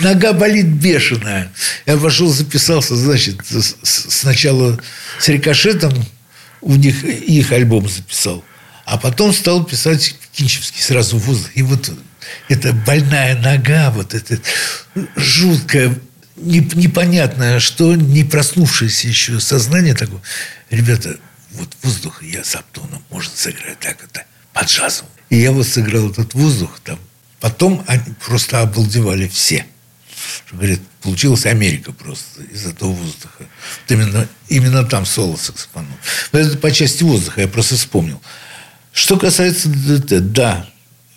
нога 0.00 0.32
болит 0.32 0.66
бешеная. 0.66 1.52
Я 1.86 1.96
пошел, 1.96 2.28
записался, 2.28 2.96
значит, 2.96 3.40
сначала 3.82 4.78
с 5.18 5.28
рикошетом 5.28 5.92
у 6.60 6.74
них 6.74 7.04
их 7.04 7.52
альбом 7.52 7.88
записал. 7.88 8.44
А 8.84 8.96
потом 8.96 9.32
стал 9.32 9.64
писать 9.64 10.14
Кинчевский 10.32 10.82
сразу 10.82 11.18
в 11.18 11.24
воздух. 11.26 11.50
И 11.54 11.62
вот 11.62 11.90
эта 12.48 12.72
больная 12.72 13.36
нога, 13.40 13.90
вот 13.90 14.14
это 14.14 14.38
жуткое, 15.16 15.88
не- 15.88 15.98
непонятное, 16.40 17.60
что 17.60 17.94
не 17.94 18.24
проснувшееся 18.24 19.08
еще 19.08 19.40
сознание 19.40 19.94
такое. 19.94 20.20
Ребята, 20.70 21.18
вот 21.52 21.68
воздух 21.82 22.22
я 22.22 22.44
с 22.44 22.54
Аптоном 22.54 23.02
может 23.10 23.36
сыграть 23.36 23.80
так 23.80 24.02
это 24.02 24.24
по 24.52 24.64
джазу. 24.64 25.04
И 25.30 25.36
я 25.36 25.52
вот 25.52 25.66
сыграл 25.66 26.10
этот 26.10 26.34
воздух 26.34 26.80
там. 26.84 26.98
Потом 27.40 27.84
они 27.86 28.14
просто 28.26 28.60
обалдевали 28.60 29.28
все. 29.28 29.66
Что, 30.46 30.56
говорит, 30.56 30.80
получилась 31.02 31.46
Америка 31.46 31.92
просто 31.92 32.42
из 32.42 32.66
этого 32.66 32.92
воздуха. 32.92 33.38
Вот 33.38 33.90
именно, 33.90 34.28
именно 34.48 34.84
там 34.84 35.06
соло 35.06 35.36
саксофоном. 35.36 35.94
Но 36.32 36.38
это 36.38 36.58
по 36.58 36.70
части 36.72 37.04
воздуха, 37.04 37.42
я 37.42 37.48
просто 37.48 37.76
вспомнил. 37.76 38.20
Что 38.92 39.16
касается 39.16 39.68
ДДТ, 39.68 40.32
да. 40.32 40.68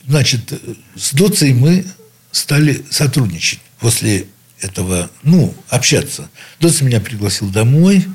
Значит, 0.08 0.54
с 0.96 1.14
Доцей 1.14 1.54
мы 1.54 1.86
стали 2.32 2.86
сотрудничать 2.90 3.60
после 3.80 4.28
этого, 4.62 5.10
ну, 5.24 5.54
общаться. 5.70 6.30
Доца 6.60 6.84
меня 6.84 7.00
пригласил 7.00 7.50
домой, 7.50 8.06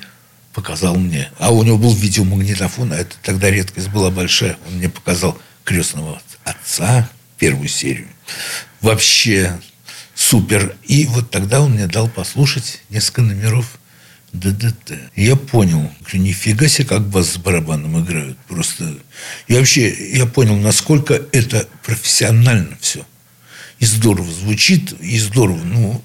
показал 0.52 0.96
мне. 0.96 1.30
А 1.38 1.52
у 1.52 1.62
него 1.62 1.78
был 1.78 1.94
видеомагнитофон, 1.94 2.92
а 2.92 2.96
это 2.96 3.16
тогда 3.22 3.50
редкость 3.50 3.88
была 3.88 4.10
большая. 4.10 4.56
Он 4.66 4.74
мне 4.74 4.88
показал 4.88 5.38
крестного 5.64 6.20
отца, 6.44 7.10
первую 7.38 7.68
серию. 7.68 8.08
Вообще 8.80 9.58
Супер. 10.16 10.74
И 10.84 11.04
вот 11.04 11.30
тогда 11.30 11.60
он 11.60 11.72
мне 11.72 11.86
дал 11.86 12.08
послушать 12.08 12.80
несколько 12.88 13.20
номеров 13.20 13.78
ДДТ. 14.32 14.94
Я 15.14 15.36
понял, 15.36 15.92
что 16.06 16.16
нифига 16.16 16.68
себе, 16.68 16.88
как 16.88 17.06
бас 17.06 17.34
с 17.34 17.36
барабаном 17.36 18.02
играют. 18.02 18.38
Просто... 18.48 18.94
И 19.46 19.54
вообще, 19.54 20.16
я 20.16 20.24
понял, 20.24 20.56
насколько 20.56 21.22
это 21.32 21.68
профессионально 21.84 22.78
все. 22.80 23.06
И 23.78 23.84
здорово 23.84 24.32
звучит, 24.32 24.94
и 25.00 25.18
здорово. 25.18 25.62
Ну, 25.62 26.02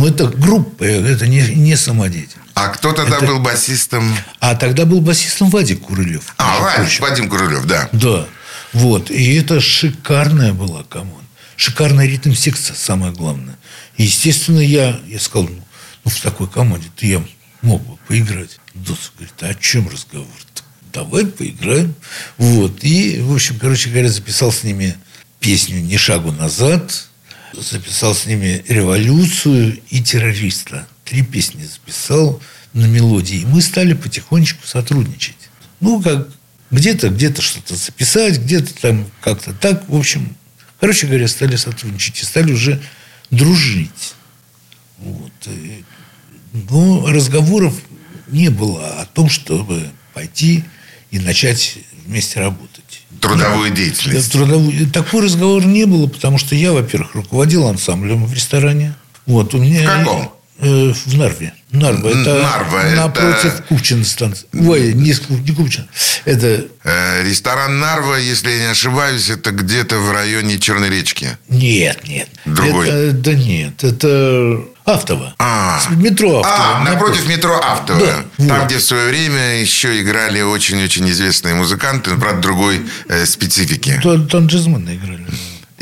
ну 0.00 0.06
это 0.06 0.26
группа, 0.28 0.82
это 0.84 1.26
не, 1.26 1.42
не 1.54 1.76
самодеятельность. 1.76 2.48
А 2.54 2.68
кто 2.68 2.92
тогда 2.92 3.18
Это- 3.18 3.26
был 3.26 3.40
басистом? 3.40 4.16
А 4.38 4.54
тогда 4.54 4.86
был 4.86 5.00
басистом 5.00 5.50
Вадик 5.50 5.82
Курылев. 5.82 6.34
А, 6.38 6.74
прочим. 6.76 7.02
Вадим 7.02 7.28
Курылев, 7.28 7.66
да. 7.66 7.88
Да. 7.92 8.26
Вот. 8.72 9.10
И 9.10 9.34
это 9.34 9.60
шикарная 9.60 10.54
была 10.54 10.84
команда. 10.84 11.18
Шикарная 11.56 12.06
ритм-секция, 12.06 12.74
самое 12.74 13.12
главное. 13.12 13.56
И, 13.98 14.04
естественно, 14.04 14.60
я, 14.60 14.98
я 15.06 15.20
сказал, 15.20 15.48
ну, 15.48 15.62
ну, 16.04 16.10
в 16.10 16.20
такой 16.20 16.48
команде 16.48 16.88
ты 16.96 17.06
я 17.06 17.22
мог 17.60 17.82
бы 17.82 17.96
поиграть. 18.08 18.58
Дос 18.72 19.12
говорит, 19.16 19.34
а 19.42 19.46
о 19.48 19.54
чем 19.54 19.88
разговор? 19.88 20.28
Давай 20.94 21.26
поиграем. 21.26 21.94
Вот. 22.38 22.82
И, 22.82 23.20
в 23.20 23.34
общем, 23.34 23.58
короче 23.58 23.90
говоря, 23.90 24.08
записал 24.08 24.50
с 24.50 24.62
ними 24.62 24.96
песню 25.40 25.80
«Ни 25.80 25.96
шагу 25.98 26.32
назад», 26.32 27.09
записал 27.54 28.14
с 28.14 28.26
ними 28.26 28.64
«Революцию» 28.68 29.80
и 29.90 30.02
«Террориста». 30.02 30.86
Три 31.04 31.22
песни 31.22 31.64
записал 31.64 32.40
на 32.72 32.86
мелодии. 32.86 33.38
И 33.38 33.46
мы 33.46 33.62
стали 33.62 33.94
потихонечку 33.94 34.66
сотрудничать. 34.66 35.36
Ну, 35.80 36.00
как 36.00 36.28
где-то, 36.70 37.08
где-то 37.08 37.42
что-то 37.42 37.74
записать, 37.74 38.38
где-то 38.38 38.74
там 38.74 39.10
как-то 39.20 39.52
так. 39.52 39.88
В 39.88 39.96
общем, 39.96 40.36
короче 40.78 41.06
говоря, 41.06 41.26
стали 41.26 41.56
сотрудничать 41.56 42.20
и 42.20 42.24
стали 42.24 42.52
уже 42.52 42.80
дружить. 43.30 44.14
Вот. 44.98 45.32
Но 46.52 47.06
разговоров 47.06 47.74
не 48.28 48.48
было 48.50 49.00
о 49.00 49.06
том, 49.06 49.28
чтобы 49.28 49.90
пойти 50.14 50.64
и 51.10 51.18
начать 51.18 51.78
вместе 52.06 52.40
работать. 52.40 52.89
Трудовую 53.20 53.70
Да, 53.70 53.76
деятельность. 53.76 54.32
трудовую. 54.32 54.88
Такой 54.90 55.24
разговор 55.24 55.64
не 55.66 55.84
было, 55.84 56.06
потому 56.06 56.38
что 56.38 56.54
я, 56.54 56.72
во-первых, 56.72 57.14
руководил 57.14 57.66
ансамблем 57.66 58.24
в 58.24 58.32
ресторане. 58.32 58.94
Вот, 59.26 59.54
у 59.54 59.58
меня... 59.58 59.82
В 59.82 59.98
каком? 60.04 60.32
Э, 60.58 60.92
в 60.92 61.16
Нарве. 61.16 61.52
Нарва. 61.72 62.08
Это 62.08 62.34
Нарва, 62.42 62.82
это- 62.82 62.96
напротив 62.96 63.62
Купчино 63.68 64.04
станции. 64.04 64.46
Ой, 64.52 64.92
не, 64.94 65.14
не 65.46 65.54
Купчино. 65.54 65.86
Это... 66.24 66.64
Э, 66.84 67.22
Ресторан 67.22 67.78
Нарва, 67.78 68.16
если 68.18 68.50
я 68.50 68.58
не 68.58 68.70
ошибаюсь, 68.70 69.30
это 69.30 69.52
где-то 69.52 69.98
в 69.98 70.10
районе 70.10 70.58
Черной 70.58 70.90
речки. 70.90 71.36
Нет, 71.48 72.06
нет. 72.08 72.28
Другой? 72.44 72.88
Это, 72.88 73.12
да 73.12 73.34
нет, 73.34 73.84
это 73.84 74.60
Автово. 74.84 75.34
А. 75.38 75.80
Метро 75.90 76.40
Автово. 76.40 76.78
А, 76.78 76.84
напротив 76.84 77.28
метро 77.28 77.56
Автово. 77.62 78.00
Да, 78.00 78.24
Там, 78.48 78.58
вот. 78.58 78.66
где 78.66 78.78
в 78.78 78.82
свое 78.82 79.08
время 79.08 79.60
еще 79.60 80.00
играли 80.00 80.40
очень-очень 80.40 81.08
известные 81.10 81.54
музыканты, 81.54 82.16
правда, 82.16 82.40
другой 82.40 82.80
э, 83.08 83.26
специфики. 83.26 84.00
Там, 84.02 84.26
там 84.28 84.46
джазмены 84.46 84.96
играли. 84.96 85.26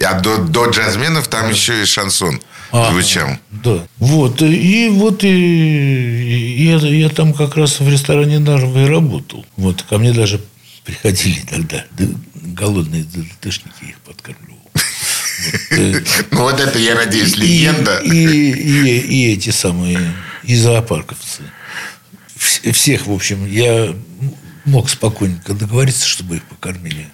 А 0.04 0.14
до, 0.21 0.37
до 0.38 0.66
джазменов 0.66 1.28
там 1.28 1.50
еще 1.50 1.83
и 1.83 1.87
шансон 1.87 2.40
А, 2.71 2.91
звучал. 2.93 3.29
Да. 3.51 3.87
Вот. 3.99 4.43
И 4.43 4.89
вот 4.91 5.25
и, 5.25 5.29
и 5.29 6.65
я, 6.67 6.77
я 6.79 7.09
там 7.09 7.33
как 7.33 7.57
раз 7.57 7.81
в 7.81 7.89
ресторане 7.89 8.39
Нарвы 8.39 8.83
и 8.83 8.87
работал. 8.87 9.45
Вот. 9.57 9.83
Ко 9.83 9.99
мне 9.99 10.13
даже 10.13 10.41
приходили 10.85 11.41
тогда 11.51 11.85
голодные 12.35 13.05
ДТшники, 13.05 13.85
их 13.91 13.99
подкармливал. 14.01 14.59
Э, 15.71 16.01
Ну, 16.31 16.43
вот 16.43 16.61
это, 16.61 16.79
я 16.79 16.95
надеюсь, 16.95 17.37
легенда. 17.37 17.99
И, 18.01 19.33
эти 19.33 19.51
самые, 19.51 20.13
и 20.45 20.55
зоопарковцы. 20.57 21.42
Вс- 22.37 22.73
Всех, 22.73 23.07
в 23.07 23.12
общем, 23.12 23.47
я 23.47 23.95
мог 24.64 24.90
спокойненько 24.90 25.55
договориться, 25.55 26.07
чтобы 26.07 26.37
их 26.37 26.42
покормили. 26.45 27.07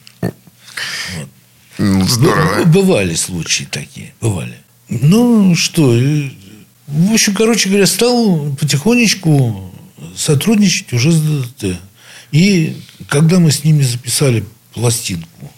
Ну, 1.78 2.06
Здорово. 2.06 2.64
Бывали 2.64 3.14
случаи 3.14 3.64
такие, 3.64 4.14
бывали. 4.20 4.56
Ну, 4.88 5.54
что, 5.54 5.94
э, 5.98 6.30
в 6.86 7.12
общем, 7.12 7.34
короче 7.34 7.68
говоря, 7.68 7.86
стал 7.86 8.54
потихонечку 8.54 9.72
сотрудничать 10.16 10.92
уже 10.92 11.12
с 11.12 11.20
ДДТ. 11.20 11.78
И 12.32 12.76
когда 13.08 13.38
мы 13.40 13.50
с 13.50 13.64
ними 13.64 13.82
записали 13.82 14.44
пластинку, 14.72 15.52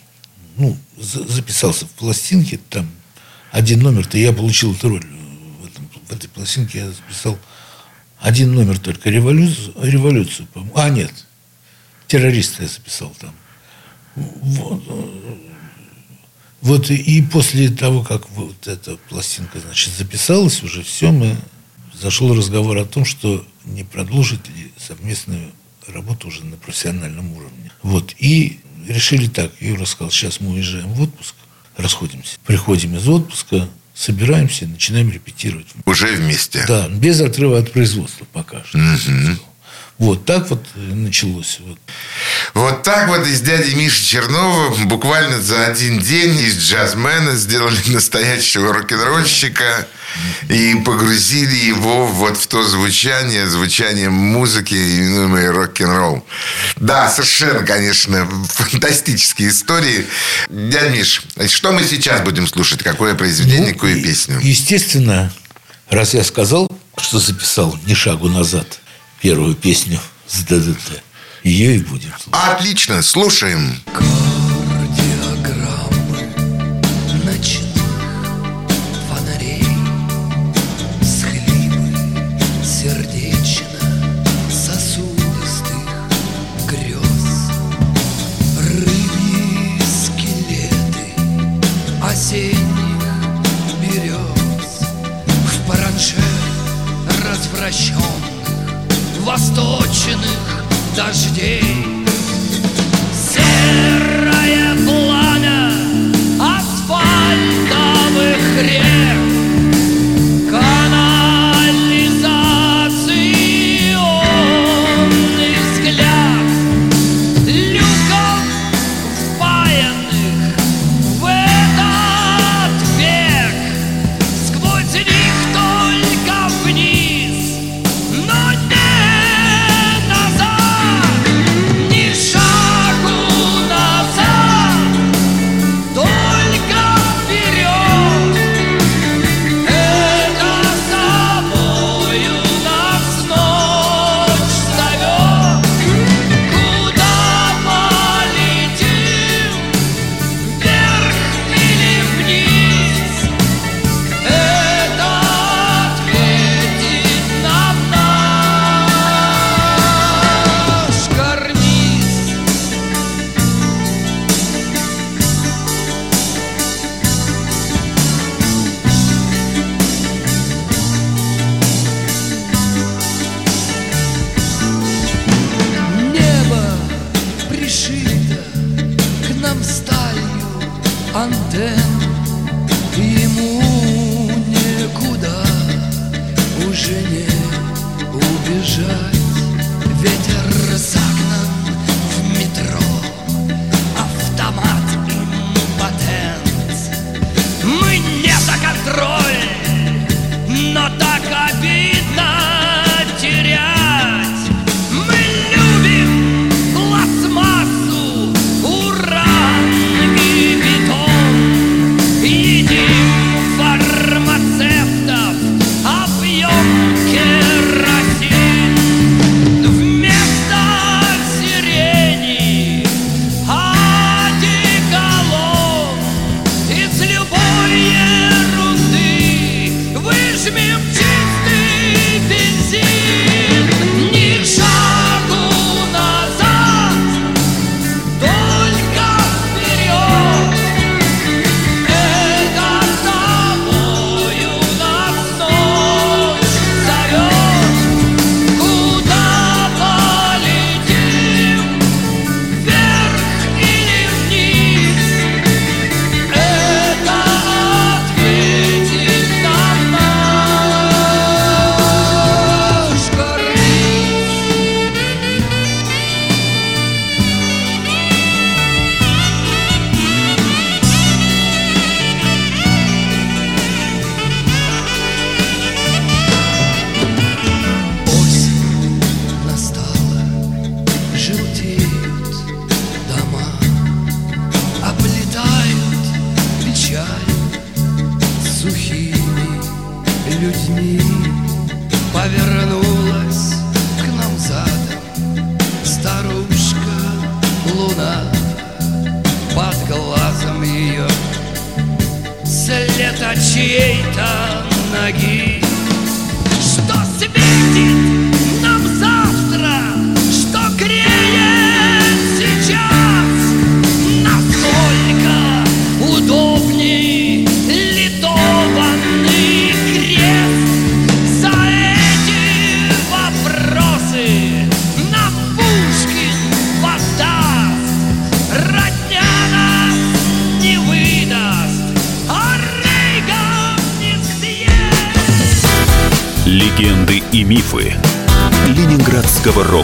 ну, 0.57 0.77
за- 0.99 1.27
записался 1.27 1.87
в 1.87 1.91
пластинке, 1.91 2.61
там 2.71 2.89
один 3.51 3.81
номер-то 3.81 4.19
я 4.19 4.33
получил 4.33 4.75
эту 4.75 4.89
роль 4.91 5.05
в, 5.61 5.67
этом- 5.67 5.89
в 6.09 6.12
этой 6.12 6.29
пластинке, 6.29 6.79
я 6.79 6.87
записал 6.91 7.39
один 8.21 8.55
номер 8.55 8.79
только, 8.79 9.11
революцию, 9.11 9.75
революцию 9.83 10.47
по-моему. 10.53 10.77
А, 10.77 10.89
нет, 10.89 11.12
террориста 12.07 12.62
я 12.62 12.69
записал 12.69 13.12
там. 13.21 13.35
Вот, 14.15 14.83
вот 16.61 16.90
и, 16.90 17.23
после 17.23 17.69
того, 17.69 18.03
как 18.03 18.29
вот 18.31 18.66
эта 18.66 18.97
пластинка, 19.09 19.61
значит, 19.61 19.92
записалась, 19.95 20.62
уже 20.62 20.83
все, 20.83 21.12
мы 21.12 21.37
зашел 21.95 22.35
разговор 22.35 22.79
о 22.79 22.85
том, 22.85 23.05
что 23.05 23.47
не 23.64 23.85
продолжить 23.85 24.49
ли 24.49 24.73
совместную 24.79 25.53
работу 25.88 26.29
уже 26.29 26.45
на 26.45 26.57
профессиональном 26.57 27.33
уровне. 27.33 27.71
Вот. 27.83 28.14
И 28.19 28.61
решили 28.87 29.29
так. 29.29 29.53
Юра 29.61 29.85
сказал, 29.85 30.11
сейчас 30.11 30.40
мы 30.40 30.53
уезжаем 30.53 30.88
в 30.88 31.03
отпуск, 31.03 31.35
расходимся. 31.77 32.37
Приходим 32.47 32.97
из 32.97 33.09
отпуска, 33.09 33.69
собираемся, 33.95 34.66
начинаем 34.66 35.11
репетировать. 35.11 35.66
Уже 35.85 36.07
вместе. 36.16 36.64
Да, 36.66 36.88
без 36.88 37.21
отрыва 37.21 37.59
от 37.59 37.73
производства 37.73 38.27
пока 38.33 38.64
что. 38.64 38.79
Вот 39.98 40.26
так 40.26 40.50
вот 40.50 40.62
э, 40.74 40.78
началось. 40.78 41.59
Вот. 41.61 41.78
Вот 42.52 42.82
так 42.82 43.09
вот 43.09 43.26
из 43.26 43.40
дяди 43.40 43.74
Миши 43.74 44.04
Чернова 44.04 44.74
буквально 44.85 45.40
за 45.40 45.66
один 45.66 45.98
день 46.00 46.38
из 46.38 46.59
джазмена 46.59 47.35
сделали 47.35 47.80
настоящего 47.87 48.74
рок-н-ролльщика 48.74 49.88
и 50.50 50.74
погрузили 50.85 51.56
его 51.56 52.06
вот 52.06 52.37
в 52.37 52.46
то 52.46 52.62
звучание, 52.62 53.48
звучание 53.48 54.11
музыки, 54.11 54.74
именуемое 54.74 55.50
рок-н-ролл. 55.50 56.26
Да, 56.76 57.09
совершенно, 57.09 57.64
конечно, 57.64 58.28
фантастические 58.48 59.48
истории. 59.48 60.06
Дядя 60.50 60.90
Миш, 60.90 61.22
что 61.48 61.72
мы 61.72 61.85
сейчас 61.85 62.20
будем 62.20 62.46
слушать? 62.46 62.82
Какое 62.82 63.14
произведение, 63.14 63.68
Ну, 63.68 63.74
какую 63.74 64.02
песню? 64.02 64.38
Естественно, 64.42 65.32
раз 65.88 66.12
я 66.12 66.22
сказал, 66.22 66.70
что 66.98 67.18
записал 67.18 67.78
«Ни 67.87 67.94
шагу 67.94 68.28
назад» 68.28 68.80
первую 69.20 69.55
песню 69.55 70.00
с 70.26 70.42
ДДТ, 70.42 71.02
ее 71.42 71.76
и 71.76 71.79
будем 71.81 72.12
слушать. 72.18 72.48
Отлично, 72.50 73.02
слушаем. 73.02 73.81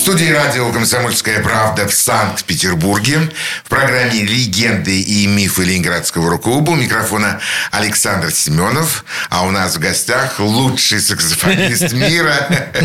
В 0.00 0.02
студии 0.02 0.30
радио 0.32 0.72
«Комсомольская 0.72 1.40
правда» 1.42 1.86
в 1.86 1.92
Санкт-Петербурге 1.92 3.30
в 3.66 3.68
программе 3.68 4.22
«Легенды 4.22 4.98
и 4.98 5.26
мифы 5.26 5.62
Ленинградского 5.62 6.30
рок-клуба» 6.30 6.70
у 6.70 6.74
микрофона 6.74 7.38
Александр 7.70 8.32
Семенов, 8.32 9.04
а 9.28 9.44
у 9.44 9.50
нас 9.50 9.76
в 9.76 9.78
гостях 9.78 10.40
лучший 10.40 11.00
саксофонист 11.00 11.92
мира 11.92 12.34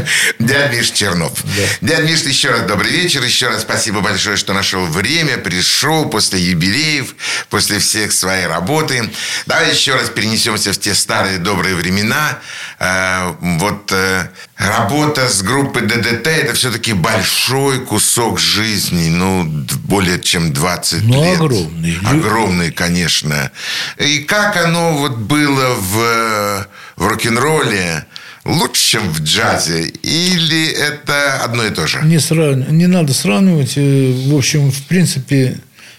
дядя 0.40 0.76
Миш 0.76 0.92
Чернов. 0.92 1.32
Дядя 1.80 2.04
Миш, 2.04 2.20
еще 2.24 2.50
раз 2.50 2.64
добрый 2.64 2.92
вечер, 2.92 3.24
еще 3.24 3.48
раз 3.48 3.62
спасибо 3.62 4.02
большое, 4.02 4.36
что 4.36 4.52
нашел 4.52 4.86
время, 4.86 5.38
пришел 5.38 6.10
после 6.10 6.42
юбилеев, 6.42 7.16
после 7.50 7.80
всех 7.80 8.12
своей 8.12 8.46
работы. 8.46 9.10
Давай 9.46 9.72
еще 9.72 9.96
раз 9.96 10.10
перенесемся 10.10 10.74
в 10.74 10.78
те 10.78 10.94
старые 10.94 11.38
добрые 11.38 11.76
времена. 11.76 12.40
Э, 12.78 13.34
Вот 13.40 13.90
э, 13.94 14.28
работа 14.58 15.28
с 15.30 15.42
группой 15.42 15.82
ДДТ– 15.84 16.28
это 16.28 16.54
все-таки 16.54 16.94
большой 16.94 17.80
кусок 17.86 18.40
жизни, 18.40 19.10
ну, 19.10 19.44
более 19.84 20.20
чем 20.20 20.54
20 20.54 21.04
Ну, 21.04 21.24
лет. 21.24 21.36
огромный. 21.40 21.98
Огромный, 22.06 22.72
конечно. 22.72 23.52
И 23.98 24.20
как 24.20 24.58
оно 24.58 24.98
вот 24.98 25.18
было 25.18 25.76
в, 25.76 26.00
э, 26.00 26.66
в 26.96 27.08
рок-н-ролле, 27.08 28.06
лучше, 28.46 28.82
чем 28.92 29.10
в 29.10 29.22
джазе? 29.22 29.84
Или 30.04 30.68
это 30.68 31.44
одно 31.44 31.66
и 31.66 31.70
то 31.72 31.86
же? 31.88 32.00
Не, 32.04 32.20
срав- 32.20 32.70
не 32.70 32.88
надо 32.88 33.14
сравнивать. 33.14 33.74
Э, 33.76 34.14
В 34.30 34.36
общем, 34.36 34.72
в 34.72 34.84
принципе, 34.84 35.58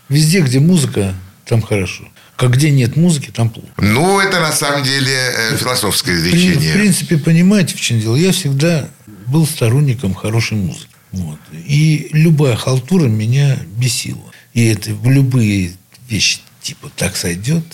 везде, 0.08 0.40
где 0.40 0.60
музыка, 0.60 1.14
там 1.46 1.60
хорошо. 1.62 2.04
Как 2.36 2.50
где 2.50 2.70
нет 2.70 2.96
музыки, 2.96 3.30
там 3.30 3.48
плохо. 3.48 3.68
Ну, 3.78 4.20
это 4.20 4.40
на 4.40 4.52
самом 4.52 4.84
деле 4.84 5.12
э, 5.12 5.56
философское 5.56 6.14
изречение. 6.16 6.72
В 6.72 6.74
принципе, 6.74 7.16
понимаете, 7.16 7.76
в 7.76 7.80
чем 7.80 7.98
дело? 7.98 8.14
Я 8.14 8.32
всегда 8.32 8.88
был 9.26 9.46
сторонником 9.46 10.14
хорошей 10.14 10.58
музыки. 10.58 10.88
Вот. 11.12 11.38
И 11.52 12.08
любая 12.12 12.56
халтура 12.56 13.06
меня 13.06 13.58
бесила. 13.76 14.20
И 14.52 14.66
это 14.66 14.94
в 14.94 15.10
любые 15.10 15.72
вещи, 16.08 16.40
типа 16.60 16.90
«так 16.94 17.16
сойдет», 17.16 17.64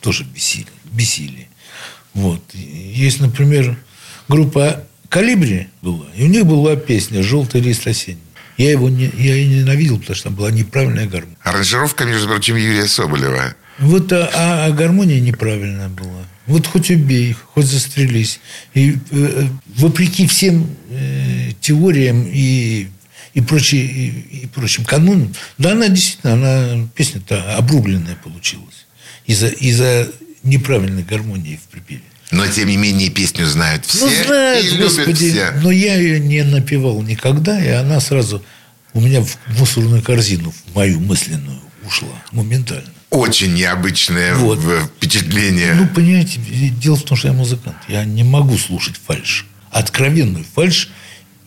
тоже 0.00 0.24
бесили. 0.24 0.66
бесили. 0.90 1.48
Вот. 2.12 2.42
Есть, 2.54 3.20
например, 3.20 3.78
группа 4.28 4.84
«Калибри» 5.08 5.68
была, 5.80 6.06
и 6.16 6.24
у 6.24 6.28
них 6.28 6.44
была 6.44 6.74
песня 6.74 7.22
«Желтый 7.22 7.60
лист 7.60 7.86
осенний». 7.86 8.18
Я 8.56 8.70
его 8.70 8.88
не, 8.88 9.10
я 9.16 9.34
ее 9.34 9.60
ненавидел, 9.60 9.98
потому 9.98 10.14
что 10.14 10.24
там 10.24 10.34
была 10.34 10.50
неправильная 10.50 11.06
гармония. 11.06 11.38
Аранжировка, 11.42 12.04
между 12.04 12.28
прочим, 12.28 12.56
Юрия 12.56 12.86
Соболева. 12.86 13.54
Вот 13.78 14.12
а, 14.12 14.30
а- 14.34 14.66
а 14.66 14.70
гармония 14.70 15.20
неправильная 15.20 15.88
была. 15.88 16.24
Вот 16.46 16.66
хоть 16.66 16.90
убей, 16.90 17.34
хоть 17.54 17.66
застрелись. 17.66 18.40
И 18.74 18.96
э, 19.10 19.46
вопреки 19.76 20.26
всем 20.26 20.68
э, 20.90 21.52
теориям 21.60 22.26
и, 22.26 22.88
и, 23.34 23.40
прочей- 23.40 23.86
и, 23.86 24.38
и 24.42 24.46
прочим 24.46 24.84
канонам, 24.84 25.34
да, 25.58 25.72
она 25.72 25.88
действительно, 25.88 26.32
она 26.34 26.88
песня-то 26.94 27.56
обрубленная 27.56 28.16
получилась. 28.16 28.86
Из-за 29.26 29.48
из-за 29.48 30.08
неправильной 30.42 31.04
гармонии 31.04 31.56
в 31.56 31.70
припеве. 31.70 32.02
Но, 32.32 32.46
тем 32.46 32.68
не 32.68 32.76
менее, 32.76 33.10
песню 33.10 33.46
знают 33.46 33.84
все 33.84 34.06
ну, 34.06 34.24
знают, 34.26 34.64
и 34.64 34.70
любят 34.70 34.84
господи, 34.96 35.30
все. 35.30 35.50
но 35.62 35.70
я 35.70 35.94
ее 35.96 36.18
не 36.18 36.42
напевал 36.42 37.02
никогда, 37.02 37.62
и 37.62 37.68
она 37.68 38.00
сразу 38.00 38.42
у 38.94 39.00
меня 39.00 39.22
в 39.22 39.36
мусорную 39.58 40.02
корзину, 40.02 40.50
в 40.50 40.74
мою 40.74 40.98
мысленную, 41.00 41.60
ушла 41.86 42.08
моментально. 42.32 42.88
Очень 43.12 43.52
необычное 43.52 44.34
Вот. 44.34 44.58
впечатление. 44.96 45.74
Ну, 45.74 45.86
понимаете, 45.86 46.40
дело 46.80 46.96
в 46.96 47.02
том, 47.02 47.16
что 47.16 47.28
я 47.28 47.34
музыкант. 47.34 47.76
Я 47.86 48.04
не 48.04 48.24
могу 48.24 48.56
слушать 48.56 48.96
фальш. 49.06 49.46
Откровенную 49.70 50.46
фальш 50.54 50.90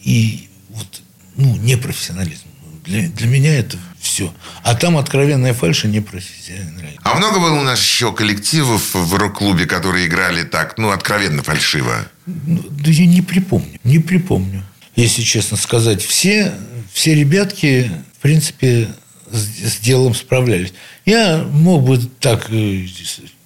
и 0.04 0.48
вот, 0.70 1.02
ну, 1.36 1.56
непрофессионализм. 1.56 2.44
Для, 2.86 3.10
для 3.10 3.28
меня 3.28 3.58
это 3.58 3.78
все. 4.00 4.32
А 4.62 4.76
там 4.76 4.96
откровенная 4.96 5.56
фальш 5.56 5.86
и 5.86 5.88
непрофессионализм. 5.88 7.00
А 7.02 7.16
много 7.16 7.40
было 7.40 7.60
у 7.60 7.64
нас 7.64 7.80
еще 7.80 8.14
коллективов 8.14 8.94
в 8.94 9.16
рок-клубе, 9.16 9.66
которые 9.66 10.06
играли 10.06 10.44
так, 10.44 10.78
ну, 10.78 10.92
откровенно 10.92 11.42
фальшиво? 11.42 12.06
Ну, 12.28 12.64
да 12.70 12.92
я 12.92 13.08
не 13.08 13.24
припомню. 13.24 13.80
Не 13.84 13.98
припомню. 13.98 14.64
Если 14.96 15.24
честно 15.24 15.58
сказать, 15.58 16.06
все, 16.06 16.54
все 16.94 17.16
ребятки, 17.16 17.92
в 18.20 18.22
принципе, 18.22 18.90
с, 19.36 19.80
делом 19.80 20.16
справлялись. 20.16 20.74
Я 21.06 21.44
мог 21.44 21.84
бы 21.84 22.00
так 22.20 22.48
э, 22.50 22.86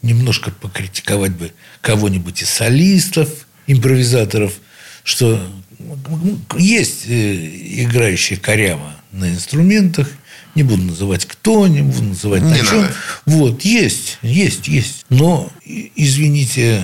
немножко 0.02 0.52
покритиковать 0.52 1.34
бы 1.34 1.52
кого-нибудь 1.82 2.41
из 2.41 2.49
солистов, 2.49 3.30
импровизаторов, 3.67 4.54
что 5.04 5.41
есть 6.58 7.06
э, 7.08 7.36
играющие 7.84 8.38
коряво 8.39 8.95
на 9.12 9.30
инструментах, 9.30 10.10
не 10.56 10.63
буду 10.63 10.82
называть 10.84 11.25
кто, 11.25 11.67
не 11.67 11.82
буду 11.82 12.04
называть 12.04 12.41
на 12.41 12.58
чем. 12.58 12.88
Вот, 13.25 13.63
есть, 13.63 14.17
есть, 14.21 14.67
есть. 14.67 15.06
Но, 15.10 15.52
извините, 15.65 16.84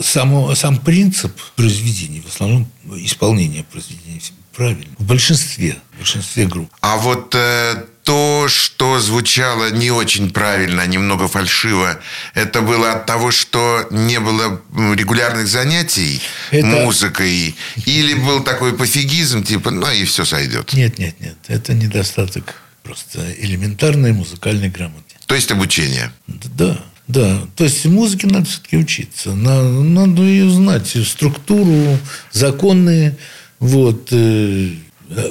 само, 0.00 0.54
сам 0.54 0.78
принцип 0.78 1.32
произведения, 1.56 2.20
в 2.22 2.28
основном 2.28 2.68
исполнение 2.96 3.64
произведения 3.64 4.20
правильно. 4.56 4.84
В 4.98 5.04
большинстве, 5.04 5.76
в 5.94 5.98
большинстве 5.98 6.46
групп. 6.46 6.70
А 6.80 6.96
вот 6.96 7.34
э, 7.34 7.84
то, 8.02 8.46
что 8.48 9.00
звучало 9.00 9.70
не 9.70 9.90
очень 9.90 10.30
правильно, 10.30 10.82
а 10.82 10.86
немного 10.86 11.28
фальшиво, 11.28 11.98
это 12.34 12.60
было 12.60 12.92
от 12.92 13.06
того, 13.06 13.30
что 13.30 13.86
не 13.90 14.20
было 14.20 14.60
регулярных 14.94 15.46
занятий 15.48 16.20
Это- 16.50 16.66
музыкой? 16.66 17.54
Или 17.86 18.14
был 18.14 18.42
такой 18.42 18.74
пофигизм, 18.76 19.42
типа, 19.42 19.70
ну 19.70 19.90
и 19.90 20.04
все 20.04 20.24
сойдет? 20.24 20.72
Нет, 20.74 20.98
нет, 20.98 21.14
нет. 21.20 21.36
Это 21.48 21.74
недостаток 21.74 22.54
просто 22.82 23.20
элементарной 23.38 24.12
музыкальной 24.12 24.68
грамоты. 24.68 25.14
То 25.26 25.34
есть 25.34 25.50
обучение. 25.50 26.12
Да, 26.26 26.78
да. 27.08 27.46
То 27.56 27.64
есть 27.64 27.86
музыке 27.86 28.26
надо 28.26 28.44
все-таки 28.46 28.76
учиться. 28.76 29.30
На- 29.34 29.62
Надо 29.62 30.22
ее 30.22 30.50
знать. 30.50 30.94
Структуру, 31.06 31.98
законы, 32.32 33.16
вот, 33.64 34.08
э, 34.12 34.72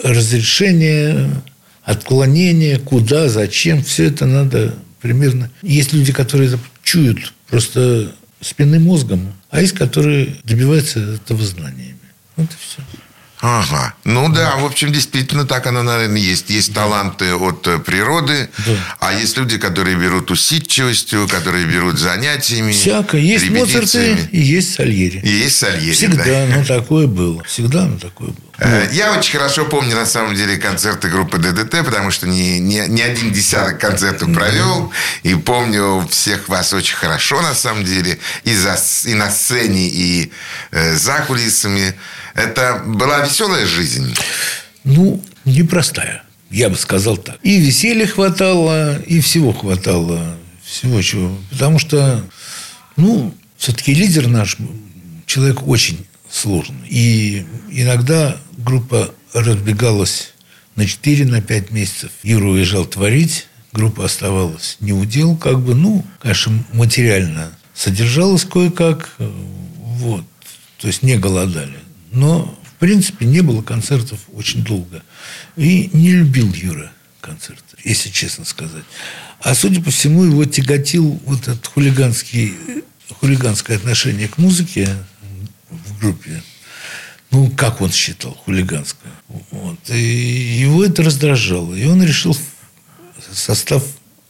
разрешение, 0.04 1.30
отклонение, 1.84 2.80
куда, 2.80 3.30
зачем. 3.30 3.84
Все 3.84 4.06
это 4.06 4.26
надо 4.26 4.74
примерно... 5.02 5.52
Есть 5.62 5.94
люди, 5.94 6.12
которые 6.12 6.50
это 6.50 6.60
чуют 6.84 7.32
просто 7.48 8.12
спинным 8.42 8.84
мозгом, 8.84 9.34
а 9.52 9.62
есть, 9.62 9.74
которые 9.74 10.36
добиваются 10.44 11.00
этого 11.00 11.44
знаниями. 11.44 11.96
Вот 12.36 12.50
и 12.50 12.56
все. 12.60 12.82
Ага. 13.46 13.94
Ну 14.06 14.30
да, 14.30 14.56
в 14.56 14.64
общем, 14.64 14.94
действительно 14.94 15.46
так 15.46 15.68
оно, 15.68 15.84
наверное, 15.84 16.22
есть. 16.22 16.50
Есть 16.50 16.74
таланты 16.74 17.36
от 17.36 17.68
э, 17.68 17.78
природы, 17.78 18.50
а 19.02 19.14
есть 19.14 19.36
люди, 19.38 19.58
которые 19.58 19.98
берут 19.98 20.32
усидчивостью, 20.32 21.28
которые 21.28 21.66
берут 21.66 22.00
занятиями. 22.00 22.72
Всякое. 22.72 23.20
Есть 23.20 23.50
Моцарты 23.50 24.30
и 24.32 24.40
есть 24.40 24.76
Сальери. 24.76 25.20
И 25.20 25.28
есть 25.28 25.58
Сальери. 25.58 25.92
Всегда, 25.92 26.24
да. 26.24 26.48
ну, 26.56 26.66
такое 26.66 27.08
было. 27.08 27.44
Всегда, 27.44 27.86
ну, 27.86 28.00
такое 28.00 28.30
было. 28.30 28.38
Э, 28.60 28.88
Я 28.94 29.12
очень 29.12 29.38
хорошо 29.38 29.66
помню, 29.66 29.98
на 29.98 30.06
самом 30.06 30.36
деле, 30.36 30.56
концерты 30.56 31.10
группы 31.10 31.38
ДДТ, 31.38 31.84
потому 31.84 32.12
что 32.12 32.28
не, 32.28 32.62
не, 32.62 32.88
не 32.88 33.02
один 33.02 33.34
десяток 33.34 33.78
концертов 33.78 34.34
провел. 34.34 34.94
И 35.24 35.36
помню 35.36 36.08
всех 36.10 36.48
вас 36.48 36.72
очень 36.72 36.96
хорошо, 36.96 37.42
на 37.42 37.54
самом 37.56 37.84
деле. 37.84 38.20
И, 38.46 38.56
за, 38.56 38.78
и 39.04 39.14
на 39.16 39.30
сцене, 39.30 39.90
и 39.90 40.32
э, 40.72 40.96
за 40.96 41.26
кулисами. 41.28 41.94
Это 42.34 42.82
была 42.86 43.26
веселая 43.26 43.66
жизнь. 43.66 44.16
Ну, 44.84 45.24
непростая, 45.46 46.24
я 46.50 46.70
бы 46.70 46.76
сказал 46.76 47.18
так. 47.18 47.38
И 47.44 47.60
веселья 47.60 48.08
хватало, 48.08 49.00
и 49.02 49.20
всего 49.22 49.54
хватало. 49.54 50.38
Всего 50.64 51.02
чего. 51.02 51.38
Потому 51.52 51.78
что, 51.78 52.24
ну, 52.96 53.34
все-таки 53.58 53.94
лидер 53.94 54.28
наш 54.28 54.58
человек 55.26 55.68
очень 55.68 56.06
сложный. 56.30 56.88
И 56.90 57.46
иногда 57.70 58.38
группа 58.58 59.14
разбегалась 59.34 60.34
на 60.76 60.88
4, 60.88 61.26
на 61.26 61.42
5 61.42 61.72
месяцев. 61.72 62.12
Юра 62.24 62.46
уезжал 62.46 62.86
творить, 62.86 63.48
группа 63.72 64.06
оставалась 64.06 64.78
не 64.80 64.94
удел, 64.94 65.36
как 65.36 65.60
бы, 65.60 65.76
ну, 65.76 66.06
конечно, 66.22 66.64
материально 66.74 67.52
содержалась 67.76 68.46
кое-как, 68.46 69.16
вот, 69.18 70.24
то 70.78 70.88
есть 70.88 71.04
не 71.04 71.18
голодали. 71.18 71.78
Но, 72.14 72.58
в 72.64 72.80
принципе, 72.80 73.26
не 73.26 73.42
было 73.42 73.62
концертов 73.62 74.20
очень 74.34 74.64
долго. 74.64 75.04
И 75.56 75.90
не 75.94 76.12
любил 76.12 76.54
Юра 76.54 76.92
концерты, 77.22 77.78
если 77.84 78.10
честно 78.10 78.46
сказать. 78.46 78.84
А 79.42 79.56
судя 79.56 79.82
по 79.82 79.92
всему, 79.92 80.24
его 80.24 80.46
тяготил 80.46 81.20
вот 81.26 81.42
этот 81.48 81.66
хулиганский, 81.68 82.54
хулиганское 83.20 83.78
отношение 83.78 84.28
к 84.28 84.38
музыке 84.38 84.90
в 85.70 86.00
группе. 86.00 86.44
Ну, 87.32 87.50
как 87.50 87.82
он 87.82 87.92
считал, 87.92 88.38
хулиганское. 88.46 89.12
Вот. 89.50 89.80
И 89.90 90.60
его 90.62 90.86
это 90.86 91.02
раздражало. 91.02 91.74
И 91.74 91.86
он 91.86 92.04
решил 92.04 92.38
состав 93.32 93.84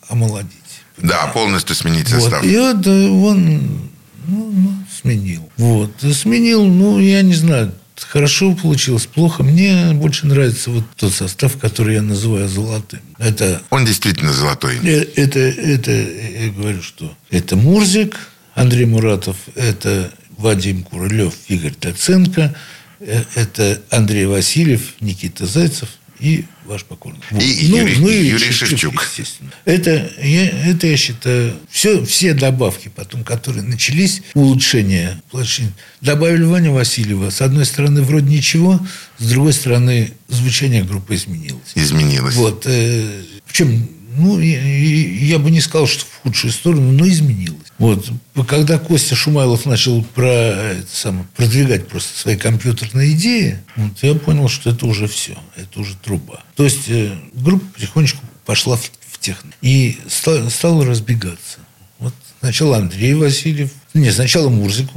омолодить. 0.07 0.51
Да, 0.97 1.27
полностью 1.27 1.75
сменить 1.75 2.09
Вот. 2.11 2.21
состав. 2.21 2.45
И 2.45 2.57
вот 2.57 2.87
э, 2.87 3.07
он 3.09 3.89
ну, 4.25 4.51
ну, 4.51 4.82
сменил. 5.03 5.49
Вот. 5.57 5.91
Сменил, 6.13 6.63
ну, 6.65 6.99
я 6.99 7.21
не 7.21 7.33
знаю, 7.33 7.73
хорошо 7.99 8.53
получилось, 8.55 9.05
плохо. 9.05 9.43
Мне 9.43 9.91
больше 9.93 10.25
нравится 10.25 10.71
вот 10.71 10.83
тот 10.95 11.13
состав, 11.13 11.57
который 11.57 11.95
я 11.95 12.01
называю 12.01 12.47
золотым. 12.47 13.01
Это, 13.17 13.61
Он 13.69 13.85
действительно 13.85 14.33
золотой. 14.33 14.77
э, 14.83 15.05
это, 15.15 15.39
это, 15.39 15.91
я 15.91 16.49
говорю, 16.51 16.81
что 16.81 17.13
это 17.29 17.55
Мурзик, 17.55 18.17
Андрей 18.55 18.85
Муратов, 18.85 19.37
это 19.55 20.11
Вадим 20.37 20.83
Курылев, 20.83 21.33
Игорь 21.47 21.73
Таценко, 21.73 22.55
э, 22.99 23.23
это 23.35 23.81
Андрей 23.89 24.25
Васильев, 24.25 24.93
Никита 24.99 25.45
Зайцев 25.45 25.89
и 26.23 26.45
ваш 26.65 26.85
покорный. 26.85 27.19
И 27.31 27.65
Юрий- 27.65 28.29
Юрий 28.29 28.51
Шевчук. 28.51 29.03
естественно. 29.03 29.51
Это 29.65 30.09
я, 30.23 30.47
это 30.69 30.87
я 30.87 30.95
считаю, 30.95 31.53
все, 31.69 32.05
все 32.05 32.33
добавки 32.33 32.89
потом, 32.95 33.25
которые 33.25 33.63
начались, 33.63 34.21
улучшения, 34.33 35.21
улучшения, 35.33 35.73
добавили 35.99 36.43
Ваню 36.43 36.71
Васильева. 36.71 37.29
С 37.29 37.41
одной 37.41 37.65
стороны, 37.65 38.01
вроде 38.03 38.33
ничего, 38.33 38.79
с 39.19 39.27
другой 39.29 39.51
стороны, 39.51 40.13
звучание 40.29 40.83
группы 40.85 41.15
изменилось. 41.15 41.73
Изменилось. 41.75 42.35
Вот. 42.35 42.63
э, 42.67 43.21
Причем, 43.45 43.89
ну, 44.17 44.39
я, 44.39 44.61
я 44.63 45.39
бы 45.39 45.51
не 45.51 45.59
сказал, 45.59 45.87
что 45.87 46.05
в 46.05 46.21
худшую 46.23 46.53
сторону, 46.53 46.91
но 46.93 47.05
изменилось. 47.05 47.62
Вот. 47.79 48.07
Когда 48.47 48.77
Костя 48.77 49.15
Шумайлов 49.15 49.65
начал 49.65 50.03
про, 50.03 50.27
это 50.27 50.87
самое, 50.91 51.25
продвигать 51.35 51.87
просто 51.87 52.17
свои 52.17 52.37
компьютерные 52.37 53.13
идеи, 53.13 53.59
вот, 53.75 53.91
я 54.01 54.13
понял, 54.15 54.47
что 54.47 54.69
это 54.69 54.85
уже 54.85 55.07
все, 55.07 55.37
это 55.55 55.79
уже 55.79 55.95
труба. 55.95 56.41
То 56.55 56.63
есть 56.63 56.87
э, 56.87 57.17
группа 57.33 57.65
потихонечку 57.73 58.19
пошла 58.45 58.77
в, 58.77 58.83
в 58.83 59.19
техно. 59.19 59.51
И 59.61 59.97
ста- 60.07 60.49
стала 60.49 60.85
разбегаться. 60.85 61.59
Вот 61.99 62.13
сначала 62.39 62.77
Андрей 62.77 63.15
Васильев, 63.15 63.71
не, 63.93 64.11
сначала 64.11 64.49
Мурзик, 64.49 64.89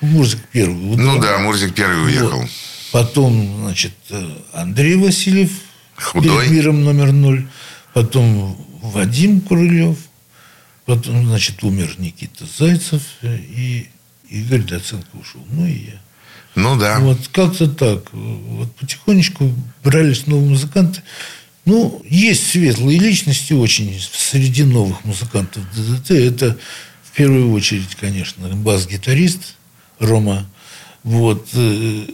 Мурзик 0.00 0.40
первый. 0.52 0.96
Ну 0.96 1.20
да, 1.20 1.38
Мурзик 1.38 1.74
первый 1.74 2.04
уехал. 2.06 2.40
Вот. 2.40 2.50
Потом, 2.92 3.62
значит, 3.62 3.92
э, 4.10 4.30
Андрей 4.52 4.96
Васильев. 4.96 5.50
Худой. 5.96 6.46
Перед 6.46 6.50
миром 6.50 6.84
номер 6.84 7.12
ноль. 7.12 7.46
Потом 7.94 8.56
Вадим 8.82 9.40
Курылев. 9.40 9.96
Потом, 10.86 11.26
значит, 11.26 11.62
умер 11.62 11.94
Никита 11.98 12.44
Зайцев. 12.58 13.02
э, 13.22 13.36
И 13.38 13.88
Игорь 14.28 14.62
Доценко 14.62 15.16
ушел. 15.16 15.40
Ну 15.50 15.66
и 15.66 15.86
я. 15.86 16.00
Ну 16.56 16.76
да. 16.78 16.98
Вот 17.00 17.28
как-то 17.28 17.68
так. 17.68 18.12
Вот 18.12 18.74
потихонечку 18.76 19.54
брались 19.84 20.26
новые 20.26 20.50
музыканты. 20.50 21.02
Ну, 21.64 22.02
есть 22.08 22.48
светлые 22.50 22.98
личности 22.98 23.52
очень 23.52 24.00
среди 24.12 24.64
новых 24.64 25.04
музыкантов 25.04 25.62
ДДТ. 25.74 26.10
Это 26.12 26.58
в 27.04 27.12
первую 27.14 27.52
очередь, 27.52 27.94
конечно, 27.94 28.48
бас-гитарист 28.56 29.54
Рома. 30.00 30.46
Вот. 31.04 31.48
э, 31.52 32.06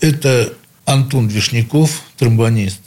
Это 0.00 0.52
Антон 0.84 1.28
Вишняков, 1.28 2.02
тромбонист. 2.16 2.80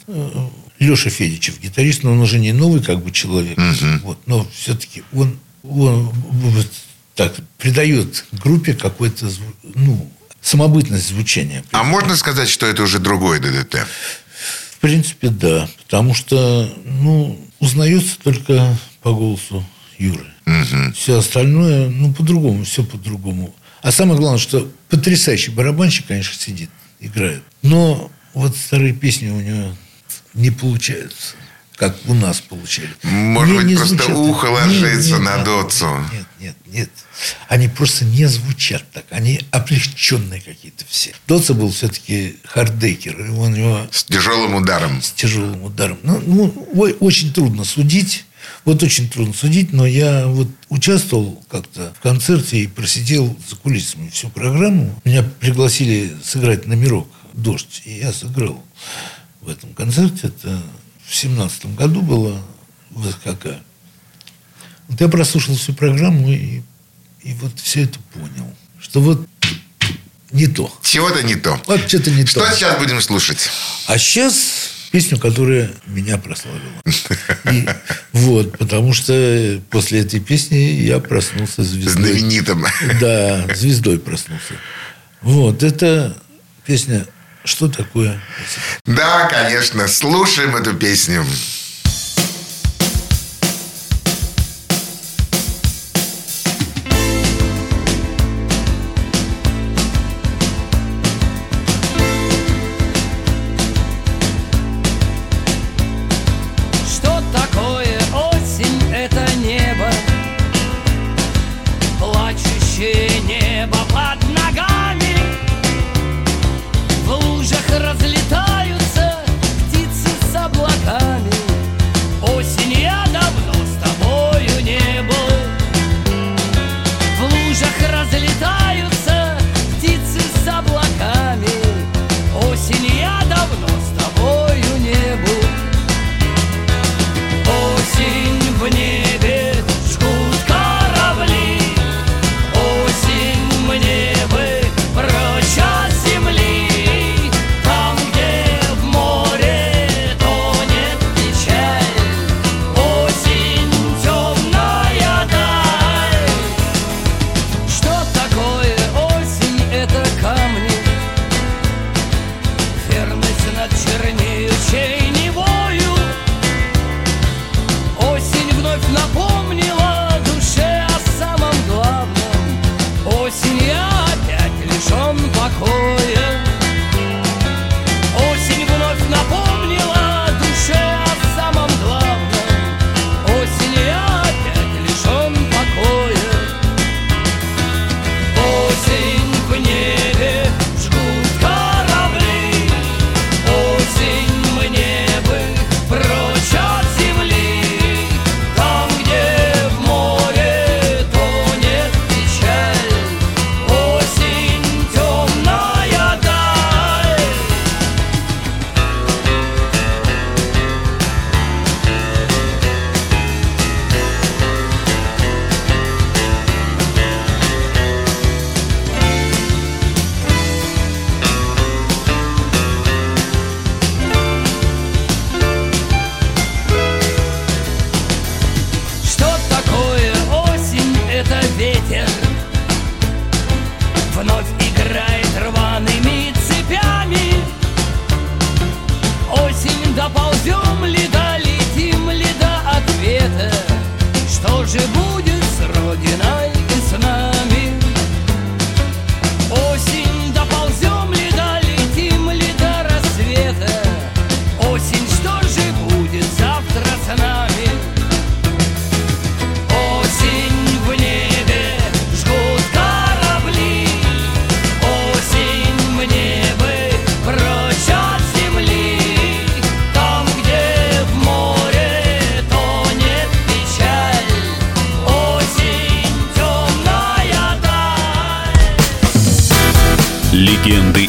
Леша 0.78 1.10
Федичев, 1.10 1.60
гитарист, 1.60 2.02
но 2.02 2.12
он 2.12 2.20
уже 2.20 2.38
не 2.38 2.52
новый 2.52 2.82
как 2.82 3.02
бы 3.02 3.10
человек. 3.10 3.58
Вот, 4.02 4.18
но 4.26 4.46
все-таки 4.52 5.02
он, 5.12 5.38
он 5.62 6.10
вот 6.32 6.68
так 7.14 7.34
придает 7.58 8.26
группе 8.32 8.74
какой-то 8.74 9.30
ну, 9.74 10.10
самобытность 10.40 11.08
звучания. 11.08 11.64
А 11.72 11.82
можно 11.82 12.14
сказать, 12.16 12.48
что 12.48 12.66
это 12.66 12.82
уже 12.82 12.98
другой 12.98 13.40
ДДТ? 13.40 13.86
В 14.70 14.78
принципе, 14.80 15.30
да. 15.30 15.68
Потому 15.84 16.14
что, 16.14 16.72
ну, 16.84 17.40
узнается 17.58 18.18
только 18.22 18.78
по 19.02 19.12
голосу 19.12 19.64
Юры. 19.98 20.26
Все 20.94 21.18
остальное, 21.18 21.88
ну, 21.88 22.12
по-другому, 22.12 22.64
все 22.64 22.84
по-другому. 22.84 23.54
А 23.82 23.90
самое 23.90 24.18
главное, 24.18 24.38
что 24.38 24.70
потрясающий 24.88 25.50
барабанщик, 25.50 26.06
конечно, 26.06 26.38
сидит, 26.38 26.70
играет. 27.00 27.42
Но 27.62 28.10
вот 28.34 28.56
старые 28.56 28.92
песни 28.92 29.30
у 29.30 29.40
него 29.40 29.76
не 30.36 30.50
получаются, 30.50 31.34
как 31.76 31.96
у 32.06 32.14
нас 32.14 32.40
получали. 32.40 32.90
Может 33.02 33.56
быть, 33.64 33.76
просто 33.76 33.96
звучат 33.96 34.16
ухо 34.16 34.46
ложится 34.46 35.18
на 35.18 35.44
доцу. 35.44 35.86
Нет, 36.12 36.26
нет, 36.40 36.56
нет. 36.66 36.90
Они 37.48 37.68
просто 37.68 38.04
не 38.04 38.26
звучат 38.26 38.84
так. 38.92 39.04
Они 39.10 39.40
облегченные 39.50 40.40
какие-то 40.40 40.84
все. 40.88 41.12
Доца 41.26 41.54
был 41.54 41.70
все-таки 41.70 42.36
хардекер. 42.44 43.18
и 43.20 43.28
Он 43.30 43.54
его 43.54 43.86
С 43.90 44.04
тяжелым 44.04 44.54
ударом. 44.54 45.02
с 45.02 45.10
тяжелым 45.12 45.62
ударом. 45.64 45.98
Ну, 46.02 46.22
ну, 46.26 46.66
очень 47.00 47.32
трудно 47.32 47.64
судить. 47.64 48.24
Вот 48.64 48.82
очень 48.82 49.08
трудно 49.08 49.34
судить, 49.34 49.72
но 49.72 49.86
я 49.86 50.26
вот 50.26 50.48
участвовал 50.68 51.42
как-то 51.48 51.92
в 51.98 52.02
концерте 52.02 52.58
и 52.58 52.66
просидел 52.66 53.36
за 53.48 53.56
кулисами 53.56 54.08
всю 54.08 54.28
программу. 54.28 54.94
Меня 55.04 55.22
пригласили 55.22 56.12
сыграть 56.24 56.66
номерок 56.66 57.08
«Дождь», 57.32 57.82
и 57.84 57.94
я 57.98 58.12
сыграл 58.12 58.62
в 59.46 59.48
этом 59.48 59.72
концерте. 59.74 60.26
Это 60.26 60.60
в 61.06 61.14
семнадцатом 61.14 61.74
году 61.76 62.02
было 62.02 62.42
в 62.90 63.08
СКК. 63.10 63.46
Вот 64.88 65.00
я 65.00 65.08
прослушал 65.08 65.56
всю 65.56 65.72
программу 65.72 66.32
и, 66.32 66.62
и 67.22 67.32
вот 67.34 67.52
все 67.60 67.84
это 67.84 67.98
понял. 68.12 68.52
Что 68.80 69.00
вот 69.00 69.26
не 70.32 70.48
то. 70.48 70.72
Чего-то 70.82 71.22
не 71.22 71.36
то. 71.36 71.60
Вот 71.66 71.88
что-то 71.88 72.10
не 72.10 72.26
Что 72.26 72.40
то. 72.40 72.52
сейчас 72.52 72.78
будем 72.78 73.00
слушать? 73.00 73.48
А 73.86 73.98
сейчас 73.98 74.34
песню, 74.90 75.18
которая 75.18 75.70
меня 75.86 76.18
прославила. 76.18 76.82
И, 77.52 77.68
вот, 78.12 78.58
потому 78.58 78.92
что 78.92 79.60
после 79.70 80.00
этой 80.00 80.20
песни 80.20 80.56
я 80.56 80.98
проснулся 80.98 81.62
звездой. 81.62 82.18
Знаменитым. 82.18 82.64
Да, 83.00 83.46
звездой 83.54 83.98
проснулся. 84.00 84.54
Вот, 85.22 85.62
это 85.62 86.16
песня 86.64 87.06
«Что 87.46 87.68
такое?» 87.68 88.20
Да, 88.84 89.26
конечно. 89.26 89.86
Слушаем 89.88 90.56
эту 90.56 90.74
песню. 90.74 91.24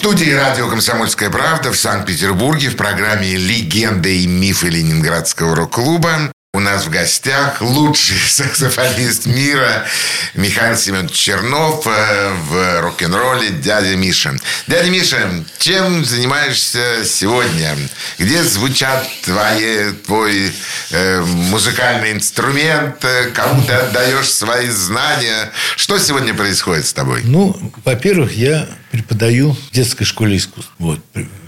Студии 0.00 0.30
радио 0.30 0.66
«Комсомольская 0.66 1.28
правда» 1.28 1.72
в 1.72 1.76
Санкт-Петербурге 1.76 2.70
в 2.70 2.76
программе 2.76 3.36
«Легенды 3.36 4.22
и 4.22 4.26
мифы 4.26 4.70
Ленинградского 4.70 5.54
рок-клуба» 5.54 6.32
у 6.52 6.58
нас 6.58 6.84
в 6.84 6.90
гостях 6.90 7.62
лучший 7.62 8.18
саксофонист 8.28 9.26
мира 9.26 9.86
Михаил 10.34 10.76
Семенович 10.76 11.12
Чернов 11.12 11.86
э, 11.86 12.34
в 12.48 12.80
рок-н-ролле 12.80 13.50
«Дядя 13.50 13.94
Миша». 13.94 14.34
Дядя 14.66 14.90
Миша, 14.90 15.44
чем 15.58 16.04
занимаешься 16.04 17.04
сегодня? 17.04 17.76
Где 18.18 18.42
звучат 18.42 19.08
твои, 19.22 19.92
твой 20.04 20.52
э, 20.90 21.20
музыкальный 21.22 22.12
инструмент? 22.12 23.04
Кому 23.32 23.62
ты 23.62 23.72
отдаешь 23.72 24.28
свои 24.28 24.68
знания? 24.70 25.52
Что 25.76 25.98
сегодня 25.98 26.34
происходит 26.34 26.84
с 26.84 26.92
тобой? 26.92 27.22
Ну, 27.24 27.72
во-первых, 27.84 28.32
я 28.32 28.68
преподаю 28.90 29.52
в 29.52 29.70
детской 29.70 30.04
школе 30.04 30.36
искусств. 30.36 30.72
Вот. 30.78 30.98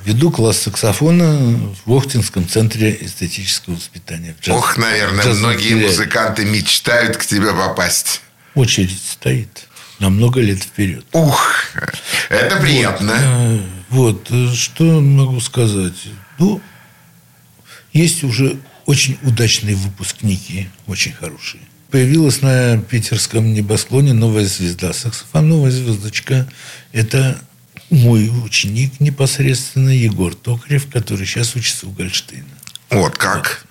Веду 0.04 0.30
класс 0.30 0.58
саксофона 0.62 1.58
в 1.84 1.92
Охтинском 1.92 2.48
центре 2.48 2.96
эстетического 3.00 3.74
воспитания. 3.74 4.34
джаз- 4.40 4.54
Ох, 4.56 4.76
наверное, 4.76 5.24
джазовом 5.24 5.50
многие 5.52 5.68
филиале. 5.68 5.86
музыканты 5.88 6.44
мечтают 6.44 7.16
к 7.16 7.24
тебе 7.26 7.52
попасть. 7.52 8.20
Очередь 8.54 9.00
стоит 9.02 9.66
на 9.98 10.10
много 10.10 10.40
лет 10.40 10.62
вперед. 10.62 11.04
Ух, 11.12 11.54
это 12.28 12.56
приятно. 12.56 13.12
Э, 13.16 13.58
Вот, 13.90 14.26
э, 14.30 14.52
что 14.54 14.84
могу 15.00 15.38
сказать? 15.40 15.92
Ну, 16.38 16.60
есть 17.92 18.24
уже 18.24 18.58
очень 18.86 19.18
удачные 19.22 19.74
выпускники, 19.76 20.68
очень 20.86 21.12
хорошие. 21.12 21.62
Появилась 21.90 22.40
на 22.40 22.78
питерском 22.78 23.52
небосклоне 23.52 24.14
новая 24.14 24.46
звезда. 24.46 24.92
Саксофон 24.94 25.48
новая 25.50 25.70
звездочка. 25.70 26.48
Это 26.92 27.38
мой 27.92 28.30
ученик 28.44 29.00
непосредственно 29.00 29.90
Егор 29.90 30.34
Токарев, 30.34 30.88
который 30.90 31.26
сейчас 31.26 31.54
учится 31.54 31.86
у 31.86 31.90
Гольштейна. 31.90 32.44
Вот 32.90 33.16
как. 33.16 33.64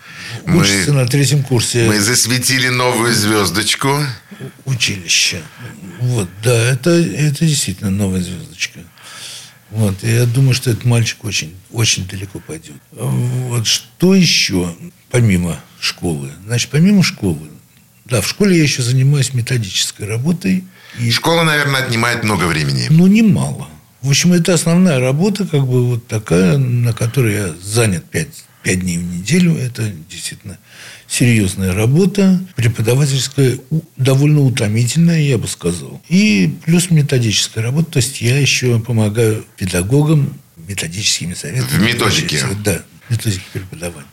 Мы, 0.45 0.61
Учится 0.61 0.93
на 0.93 1.05
третьем 1.07 1.43
курсе 1.43 1.86
мы 1.88 1.99
засветили 1.99 2.69
новую 2.69 3.13
звездочку. 3.13 3.99
училища. 4.65 5.41
Вот, 5.99 6.30
да, 6.43 6.53
это, 6.72 6.91
это 6.91 7.45
действительно 7.45 7.89
новая 7.89 8.22
звездочка. 8.22 8.80
Вот, 9.72 10.03
и 10.03 10.09
я 10.11 10.26
думаю, 10.26 10.53
что 10.53 10.69
этот 10.69 10.86
мальчик 10.86 11.24
очень, 11.24 11.55
очень 11.72 12.07
далеко 12.07 12.39
пойдет. 12.39 12.76
Вот, 12.91 13.67
что 13.67 14.15
еще, 14.15 14.76
помимо 15.09 15.59
школы? 15.80 16.32
Значит, 16.45 16.69
помимо 16.72 17.03
школы, 17.03 17.49
да, 18.05 18.22
в 18.22 18.28
школе 18.28 18.57
я 18.57 18.63
еще 18.63 18.82
занимаюсь 18.84 19.34
методической 19.34 20.05
работой. 20.07 20.63
И, 20.99 21.09
Школа, 21.11 21.43
наверное, 21.43 21.84
отнимает 21.84 22.24
много 22.24 22.45
времени. 22.45 22.88
ну, 22.89 23.07
немало. 23.07 23.69
В 24.01 24.09
общем, 24.09 24.33
это 24.33 24.53
основная 24.53 24.99
работа, 24.99 25.45
как 25.45 25.61
бы 25.67 25.85
вот 25.85 26.07
такая, 26.07 26.57
на 26.57 26.91
которой 26.91 27.33
я 27.33 27.55
занят 27.61 28.03
пять, 28.05 28.45
пять 28.63 28.79
дней 28.79 28.97
в 28.97 29.03
неделю. 29.03 29.55
Это 29.55 29.91
действительно 30.09 30.57
серьезная 31.07 31.73
работа, 31.73 32.41
преподавательская, 32.55 33.59
довольно 33.97 34.41
утомительная, 34.41 35.21
я 35.21 35.37
бы 35.37 35.47
сказал. 35.47 36.01
И 36.09 36.57
плюс 36.65 36.89
методическая 36.89 37.63
работа, 37.63 37.91
то 37.91 37.97
есть 37.97 38.21
я 38.21 38.39
еще 38.39 38.79
помогаю 38.79 39.45
педагогам 39.55 40.35
методическими 40.57 41.35
советами. 41.35 41.77
В 41.77 41.81
методике? 41.81 42.39
Да, 42.63 42.81
методике 43.09 43.43
преподавания. 43.53 44.07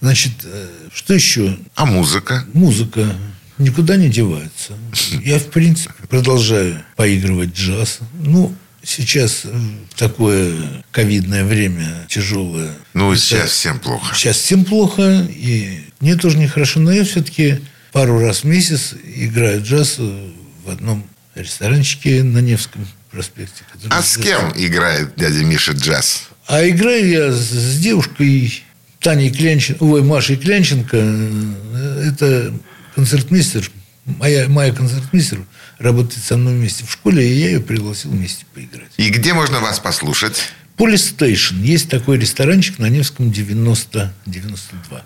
Значит, 0.00 0.32
э, 0.44 0.68
что 0.92 1.12
еще? 1.12 1.58
А 1.74 1.84
музыка? 1.84 2.44
Музыка 2.54 3.14
никуда 3.58 3.96
не 3.96 4.08
девается. 4.08 4.74
Я, 5.22 5.38
в 5.38 5.46
принципе, 5.46 6.06
продолжаю 6.08 6.82
поигрывать 6.96 7.54
джаз. 7.54 7.98
Ну, 8.14 8.54
сейчас 8.84 9.42
э, 9.44 9.50
такое 9.96 10.84
ковидное 10.90 11.44
время 11.44 12.06
тяжелое. 12.08 12.70
Ну, 12.92 13.12
Это- 13.12 13.20
сейчас 13.20 13.50
всем 13.50 13.78
плохо. 13.78 14.14
Сейчас 14.14 14.36
всем 14.36 14.64
плохо, 14.64 15.26
и 15.30 15.80
мне 16.00 16.16
тоже 16.16 16.38
нехорошо, 16.38 16.80
но 16.80 16.92
я 16.92 17.04
все-таки 17.04 17.60
пару 17.92 18.18
раз 18.20 18.40
в 18.40 18.44
месяц 18.44 18.94
играю 19.16 19.62
джаз 19.62 19.96
э, 19.98 20.30
в 20.64 20.70
одном 20.70 21.04
ресторанчике 21.34 22.22
на 22.22 22.38
Невском 22.38 22.86
проспекте. 23.10 23.62
А 23.90 24.02
с 24.02 24.16
кем 24.16 24.52
играет 24.56 25.14
дядя 25.16 25.44
Миша 25.44 25.72
джаз? 25.72 26.28
а 26.46 26.68
играю 26.68 27.08
я 27.08 27.32
с, 27.32 27.38
с 27.50 27.78
девушкой 27.78 28.62
Таней 29.00 29.30
Клянченко, 29.30 29.82
ой, 29.84 30.02
Машей 30.02 30.36
Клянченко. 30.36 30.96
Э, 31.00 32.08
Это 32.12 32.52
концертмейстер, 32.94 33.70
моя, 34.06 34.48
моя 34.48 34.72
концертмейстер 34.72 35.40
работает 35.78 36.24
со 36.24 36.36
мной 36.36 36.54
вместе 36.54 36.84
в 36.84 36.90
школе, 36.92 37.26
и 37.26 37.38
я 37.38 37.46
ее 37.50 37.60
пригласил 37.60 38.10
вместе 38.10 38.44
поиграть. 38.54 38.90
И 38.96 39.08
где 39.10 39.34
можно 39.34 39.60
вас 39.60 39.78
послушать? 39.80 40.36
Police 40.76 41.08
Station. 41.08 41.56
Есть 41.62 41.88
такой 41.88 42.18
ресторанчик 42.18 42.78
на 42.78 42.88
Невском 42.88 43.30
90, 43.30 44.12
92. 44.26 45.04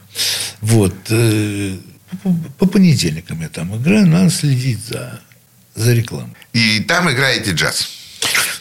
Вот. 0.63 0.95
э, 1.11 1.77
По, 2.23 2.35
по 2.59 2.67
понедельникам 2.67 3.43
я 3.43 3.49
там 3.49 3.77
играю. 3.77 4.07
Надо 4.07 4.31
следить 4.31 4.79
за, 4.87 5.21
за 5.75 5.93
рекламой. 5.93 6.35
И 6.55 6.81
там 6.81 7.11
играете 7.11 7.51
джаз. 7.53 7.89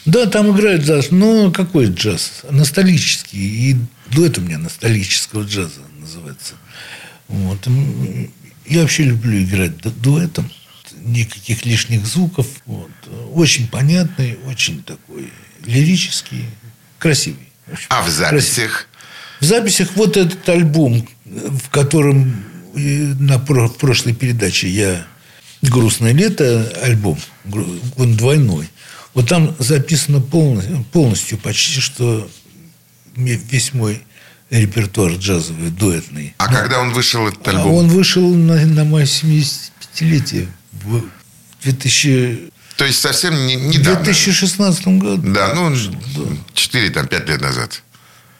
Да, 0.04 0.26
там 0.26 0.54
играют 0.54 0.84
джаз, 0.84 1.10
но 1.10 1.50
какой 1.50 1.86
джаз? 1.86 2.42
Ностальгический. 2.50 3.38
И 3.70 3.76
дуэт 4.10 4.36
у 4.38 4.42
меня 4.42 4.58
ностальгического 4.58 5.44
джаза 5.44 5.80
называется. 5.98 6.54
Вот. 7.28 7.66
Я 8.68 8.82
вообще 8.82 9.04
люблю 9.04 9.42
играть 9.42 9.76
ду- 9.78 9.90
дуэтом. 9.90 10.50
Никаких 11.04 11.64
лишних 11.64 12.06
звуков. 12.06 12.46
Вот. 12.66 12.90
Очень 13.32 13.68
понятный, 13.68 14.38
очень 14.46 14.82
такой 14.82 15.32
лирический, 15.64 16.44
красивый. 16.98 17.48
А 17.88 18.02
в 18.02 18.04
красивый. 18.06 18.10
записях? 18.40 18.88
В 19.40 19.44
записях 19.44 19.88
вот 19.94 20.16
этот 20.16 20.46
альбом, 20.48 21.06
в 21.24 21.68
котором 21.70 22.44
э, 22.74 22.78
на 23.20 23.38
прошлой 23.38 24.14
передаче 24.14 24.68
я 24.68 25.06
«Грустное 25.62 26.12
лето» 26.12 26.72
альбом, 26.82 27.18
он 27.96 28.16
двойной. 28.16 28.68
Вот 29.14 29.28
там 29.28 29.54
записано 29.58 30.20
полностью, 30.20 30.84
полностью 30.92 31.38
почти 31.38 31.80
что 31.80 32.28
весь 33.16 33.74
мой 33.74 34.02
репертуар 34.50 35.12
джазовый, 35.12 35.70
дуэтный. 35.70 36.34
А 36.38 36.48
когда 36.52 36.80
он 36.80 36.92
вышел, 36.92 37.26
этот 37.28 37.46
А 37.48 37.50
альбом? 37.50 37.74
он 37.74 37.88
вышел 37.88 38.34
на, 38.34 38.64
на 38.66 38.84
мое 38.84 39.04
75-летие 39.04 40.48
в 40.72 41.02
2000, 41.62 42.50
То 42.76 42.84
есть 42.84 43.00
совсем 43.00 43.34
не, 43.46 43.56
недавно. 43.56 44.04
2016 44.04 44.88
году. 44.98 45.32
Да, 45.32 45.52
ну, 45.54 45.74
4, 46.54 46.90
там, 46.90 47.06
5 47.06 47.28
лет 47.28 47.40
назад. 47.40 47.82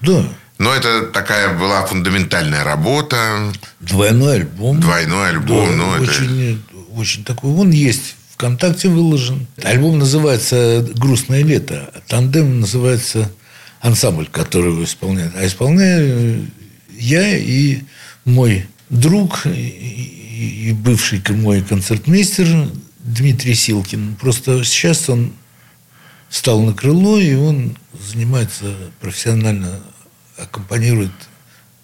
Да. 0.01 0.25
Но 0.59 0.75
это 0.75 1.03
такая 1.07 1.57
была 1.57 1.85
фундаментальная 1.87 2.65
работа, 2.65 3.53
Двойной 3.81 4.37
альбом. 4.37 4.81
двойной 4.81 5.29
альбом. 5.31 5.69
Да, 5.71 5.77
ну, 5.77 5.95
это... 5.95 6.03
очень, 6.11 6.63
очень 6.97 7.25
такой. 7.25 7.51
Он 7.53 7.71
есть 7.71 8.17
ВКонтакте 8.35 8.89
выложен. 8.89 9.47
Альбом 9.63 9.99
называется 9.99 10.85
«Грустное 10.97 11.45
лето», 11.45 11.91
а 11.95 12.01
тандем 12.09 12.61
называется 12.61 13.31
«Ансамбль», 13.81 14.29
который 14.31 14.73
его 14.73 14.85
исполняет. 14.85 15.35
А 15.37 15.47
исполняю 15.47 16.47
я 16.91 17.37
и 17.37 17.83
мой 18.25 18.67
друг, 18.91 19.47
и, 19.47 20.73
бывший 20.73 21.23
мой 21.31 21.63
концертмейстер 21.63 22.69
Дмитрий 23.01 23.55
Силкин. 23.55 24.17
Просто 24.17 24.65
сейчас 24.65 25.09
он 25.09 25.33
стал 26.31 26.63
на 26.63 26.75
крыло, 26.75 27.19
и 27.19 27.35
он 27.35 27.77
занимается 27.93 28.75
профессионально, 29.01 29.81
аккомпанирует 30.37 31.13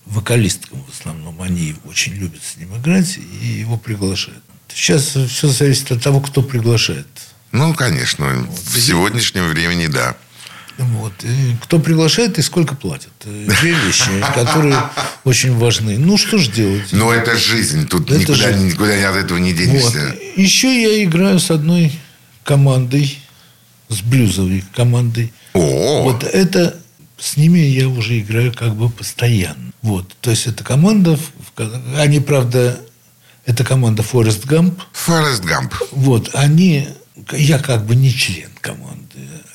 вокалисткам 0.04 0.84
в 0.84 0.90
основном. 0.90 1.40
Они 1.40 1.74
очень 1.84 2.14
любят 2.14 2.42
с 2.42 2.56
ним 2.56 2.76
играть, 2.76 3.18
и 3.42 3.46
его 3.46 3.76
приглашают. 3.78 4.42
Сейчас 4.68 5.16
все 5.16 5.48
зависит 5.48 5.92
от 5.92 6.02
того, 6.02 6.20
кто 6.20 6.42
приглашает. 6.42 7.06
Ну, 7.52 7.72
конечно, 7.74 8.48
в 8.50 8.80
сегодняшнем 8.80 9.48
времени, 9.48 9.86
да. 9.86 10.16
Вот. 10.78 11.12
И 11.24 11.56
кто 11.62 11.78
приглашает 11.78 12.38
и 12.38 12.42
сколько 12.42 12.74
платят. 12.74 13.12
Э, 13.24 13.46
Две 13.60 13.72
вещи, 13.74 14.10
которые 14.34 14.76
очень 15.24 15.56
важны. 15.56 15.98
Ну, 15.98 16.16
что 16.18 16.38
же 16.38 16.50
делать? 16.50 16.92
Но 16.92 17.12
это 17.12 17.36
жизнь. 17.36 17.86
Тут 17.86 18.10
Это 18.10 18.20
никуда, 18.20 18.36
жизнь. 18.52 18.66
никуда 18.66 19.10
от 19.10 19.16
этого 19.16 19.38
не 19.38 19.52
Вот. 19.52 19.58
денешься. 19.58 20.16
Еще 20.36 20.82
я 20.82 21.04
играю 21.04 21.38
с 21.38 21.50
одной 21.50 21.92
командой, 22.42 23.18
с 23.88 24.00
блюзовой 24.00 24.64
командой. 24.74 25.32
О, 25.52 26.02
Вот 26.04 26.24
это 26.24 26.76
с 27.18 27.36
ними 27.36 27.58
я 27.60 27.88
уже 27.88 28.18
играю 28.18 28.52
как 28.52 28.74
бы 28.74 28.90
постоянно. 28.90 29.72
Вот. 29.82 30.14
То 30.20 30.30
есть 30.30 30.46
это 30.46 30.64
команда, 30.64 31.18
они, 31.96 32.18
правда, 32.20 32.80
это 33.46 33.62
команда 33.64 34.02
Форест 34.02 34.44
Гамп. 34.46 34.80
Форест 34.92 35.44
Гамп. 35.44 35.72
Вот, 35.92 36.30
они, 36.34 36.88
я 37.32 37.58
как 37.58 37.84
бы 37.86 37.94
не 37.94 38.12
член 38.12 38.50
команды. 38.60 39.00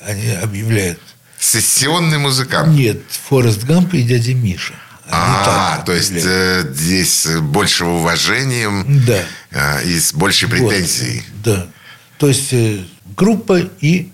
Они 0.06 0.28
объявляют, 0.30 0.98
Сессионный 1.40 2.18
музыкант. 2.18 2.68
нет, 2.76 2.98
Форест 3.28 3.64
Гамп 3.64 3.94
и 3.94 4.02
дядя 4.02 4.34
Миша. 4.34 4.74
А, 5.12 5.76
так 5.76 5.86
то 5.86 5.92
есть 5.92 6.12
э, 6.14 6.70
здесь 6.72 7.22
с 7.22 7.40
большего 7.40 7.94
уважением 7.98 9.04
Да. 9.06 9.24
э, 9.50 9.84
и 9.88 9.98
с 9.98 10.12
большей 10.12 10.48
Вот, 10.48 10.68
претензией. 10.70 11.22
да. 11.42 11.66
То 12.18 12.28
есть 12.28 12.52
э, 12.52 12.84
группа 13.16 13.58
и 13.80 14.10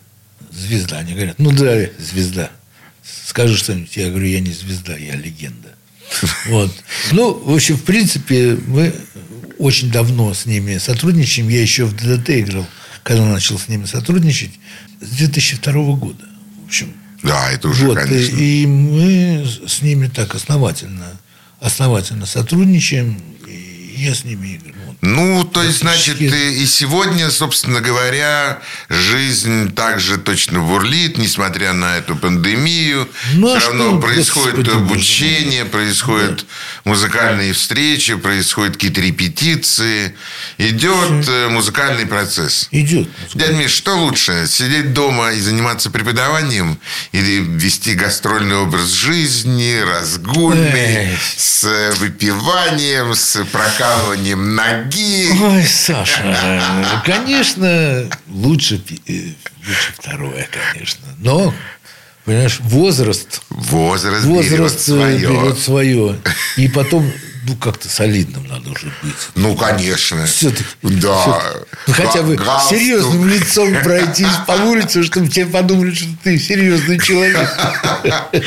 звезда. 0.52 0.98
Они 0.98 1.12
говорят, 1.12 1.38
ну 1.38 1.50
да, 1.52 1.74
звезда. 1.98 2.50
Скажи 3.26 3.56
что-нибудь. 3.58 3.94
Я 3.96 4.08
говорю, 4.08 4.26
я 4.26 4.40
не 4.40 4.52
звезда, 4.52 4.96
я 4.96 5.16
легенда. 5.16 5.68
Вот. 6.46 6.72
Ну, 7.12 7.34
в 7.34 7.52
общем, 7.54 7.76
в 7.76 7.82
принципе, 7.82 8.56
мы 8.66 8.94
очень 9.58 9.90
давно 9.90 10.32
с 10.32 10.46
ними 10.46 10.78
сотрудничаем. 10.78 11.48
Я 11.48 11.60
еще 11.60 11.84
в 11.84 11.94
ДДТ 11.94 12.30
играл, 12.30 12.66
когда 13.02 13.24
начал 13.26 13.58
с 13.58 13.68
ними 13.68 13.84
сотрудничать, 13.84 14.52
с 15.00 15.08
2002 15.16 15.72
года. 15.96 16.24
В 16.62 16.66
общем, 16.68 16.94
Да, 17.22 17.50
это 17.50 17.68
уже, 17.68 17.86
вот, 17.86 17.98
конечно. 17.98 18.36
и, 18.36 18.66
мы 18.66 19.46
с 19.66 19.82
ними 19.82 20.08
так 20.08 20.34
основательно, 20.34 21.06
основательно 21.60 22.26
сотрудничаем, 22.26 23.20
и 23.46 23.65
я 23.96 24.14
с 24.14 24.24
ними 24.24 24.56
играю. 24.56 24.96
Ну, 25.00 25.44
то 25.44 25.62
есть, 25.62 25.80
значит, 25.80 26.20
и 26.20 26.66
сегодня, 26.66 27.30
собственно 27.30 27.80
говоря, 27.80 28.60
жизнь 28.88 29.72
также 29.72 30.18
точно 30.18 30.60
бурлит, 30.60 31.18
несмотря 31.18 31.72
на 31.72 31.96
эту 31.96 32.16
пандемию. 32.16 33.08
Ну, 33.34 33.54
а 33.54 33.58
Все 33.58 33.68
равно 33.68 33.90
что, 33.90 34.00
происходит 34.00 34.56
господи, 34.56 34.76
обучение, 34.76 35.64
происходят 35.64 36.46
музыкальные 36.84 37.52
встречи, 37.52 38.14
происходят 38.16 38.74
какие-то 38.74 39.00
репетиции. 39.00 40.14
Идет 40.58 41.28
э, 41.28 41.48
музыкальный 41.48 42.06
процесс. 42.06 42.68
Идет. 42.70 43.08
Дядя 43.34 43.54
Миш, 43.54 43.70
что 43.72 43.96
лучше, 43.96 44.46
сидеть 44.46 44.92
дома 44.92 45.32
и 45.32 45.40
заниматься 45.40 45.90
преподаванием 45.90 46.78
или 47.12 47.40
вести 47.40 47.94
гастрольный 47.94 48.56
образ 48.56 48.90
жизни, 48.90 49.80
разгульный, 49.80 51.10
Эй. 51.10 51.18
с 51.36 51.92
выпиванием, 51.98 53.14
с 53.14 53.44
прокалыванием 53.86 54.54
ноги? 54.54 55.28
Ой, 55.42 55.64
Саша, 55.64 56.22
конечно, 57.04 58.08
лучше, 58.28 58.80
э, 59.08 59.12
лучше 59.66 59.92
второе, 59.98 60.48
конечно. 60.72 61.04
Но, 61.18 61.54
понимаешь, 62.24 62.58
возраст, 62.60 63.42
Возраст, 63.50 64.24
берет 64.26 64.50
возраст 64.50 64.76
э, 64.76 64.92
свое. 64.92 65.18
берет 65.18 65.58
свое. 65.58 66.16
И 66.56 66.68
потом, 66.68 67.10
ну, 67.46 67.54
как-то 67.56 67.88
солидным 67.88 68.46
надо 68.48 68.70
уже 68.70 68.86
быть. 69.02 69.14
Ну, 69.34 69.56
конечно. 69.56 70.26
Все-таки. 70.26 70.64
Да. 70.82 71.40
Ну, 71.86 71.92
хотя 71.94 72.22
бы 72.22 72.36
Га- 72.36 72.44
галстук. 72.44 72.78
серьезным 72.78 73.28
лицом 73.28 73.74
пройтись 73.82 74.26
по 74.46 74.52
улице, 74.52 75.02
чтобы 75.04 75.28
тебе 75.28 75.46
подумали, 75.46 75.94
что 75.94 76.06
ты 76.24 76.38
серьезный 76.38 76.98
человек. 76.98 77.48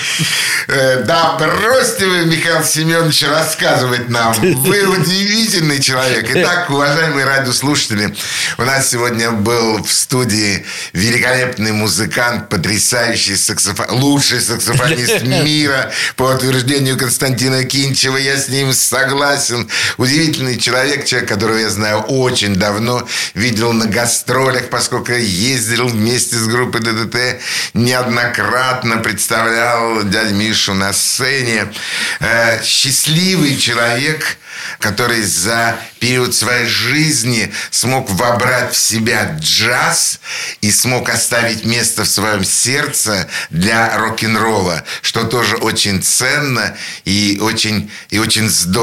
Э, 0.68 1.04
Да, 1.04 1.36
бросьте 1.40 2.06
вы, 2.06 2.26
Михаил 2.26 2.64
Семенович, 2.64 3.24
рассказывать 3.24 4.10
нам. 4.10 4.34
Вы 4.34 4.86
удивительный 4.88 5.80
человек. 5.82 6.30
Итак, 6.36 6.70
уважаемые 6.70 7.26
радиослушатели, 7.26 8.16
у 8.58 8.64
нас 8.64 8.90
сегодня 8.90 9.32
был 9.32 9.84
в 9.84 9.92
студии 9.92 10.64
великолепный 10.94 11.72
музыкант, 11.72 12.50
потрясающий 12.50 13.36
саксофон, 13.36 13.88
лучший 13.92 14.42
саксофонист 14.42 15.22
мира, 15.44 15.92
по 16.16 16.24
утверждению 16.24 16.98
Константина 16.98 17.64
Кинчева. 17.64 18.18
Я 18.18 18.38
с 18.38 18.50
ним 18.50 18.72
согласен. 18.90 19.70
Удивительный 19.98 20.58
человек, 20.58 21.06
человек, 21.06 21.30
которого 21.30 21.58
я 21.58 21.70
знаю 21.70 22.00
очень 22.02 22.56
давно, 22.56 23.08
видел 23.36 23.72
на 23.74 23.86
гастролях, 23.86 24.70
поскольку 24.70 25.14
ездил 25.14 25.88
вместе 25.88 26.36
с 26.36 26.48
группой 26.48 26.82
ДДТ 26.82 27.42
неоднократно, 27.74 28.98
представлял 28.98 30.04
дядь 30.04 30.32
Мишу 30.32 30.74
на 30.74 30.92
сцене. 30.94 31.72
Э, 32.20 32.62
Счастливый 32.64 33.58
человек, 33.58 34.38
который 34.80 35.22
за 35.22 35.78
период 36.00 36.34
своей 36.34 36.66
жизни 36.66 37.54
смог 37.72 38.10
вобрать 38.10 38.74
в 38.74 38.78
себя 38.78 39.38
джаз 39.40 40.20
и 40.62 40.72
смог 40.72 41.10
оставить 41.10 41.66
место 41.66 42.04
в 42.04 42.10
своем 42.10 42.44
сердце 42.44 43.30
для 43.50 43.98
рок-н-ролла, 43.98 44.84
что 45.02 45.24
тоже 45.24 45.58
очень 45.58 46.02
ценно 46.02 46.76
и 47.06 47.40
очень, 47.42 47.92
и 48.10 48.20
очень 48.20 48.50
здорово. 48.50 48.79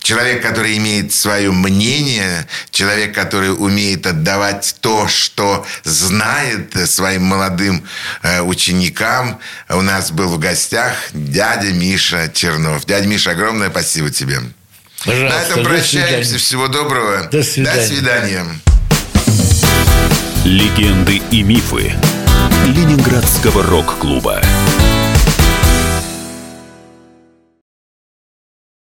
Человек, 0.00 0.42
который 0.42 0.76
имеет 0.78 1.12
свое 1.12 1.50
мнение, 1.52 2.46
человек, 2.70 3.14
который 3.14 3.52
умеет 3.52 4.06
отдавать 4.06 4.76
то, 4.80 5.08
что 5.08 5.66
знает 5.84 6.74
своим 6.88 7.24
молодым 7.24 7.84
э, 8.22 8.40
ученикам. 8.40 9.38
У 9.68 9.80
нас 9.82 10.10
был 10.10 10.28
в 10.28 10.38
гостях 10.38 10.94
дядя 11.12 11.72
Миша 11.72 12.30
Чернов. 12.32 12.84
Дядя 12.84 13.06
Миша, 13.06 13.32
огромное 13.32 13.70
спасибо 13.70 14.10
тебе. 14.10 14.40
На 14.40 15.12
Пожалуйста, 15.12 15.38
этом 15.38 15.62
до 15.62 15.68
прощаемся. 15.70 16.08
свидания. 16.08 16.38
Всего 16.38 16.68
доброго. 16.68 17.28
До 17.30 17.42
свидания. 17.42 17.80
До 17.80 17.86
свидания. 17.86 18.46
Легенды 20.44 21.20
и 21.30 21.42
мифы 21.42 21.92
Ленинградского 22.66 23.62
рок-клуба. 23.64 24.40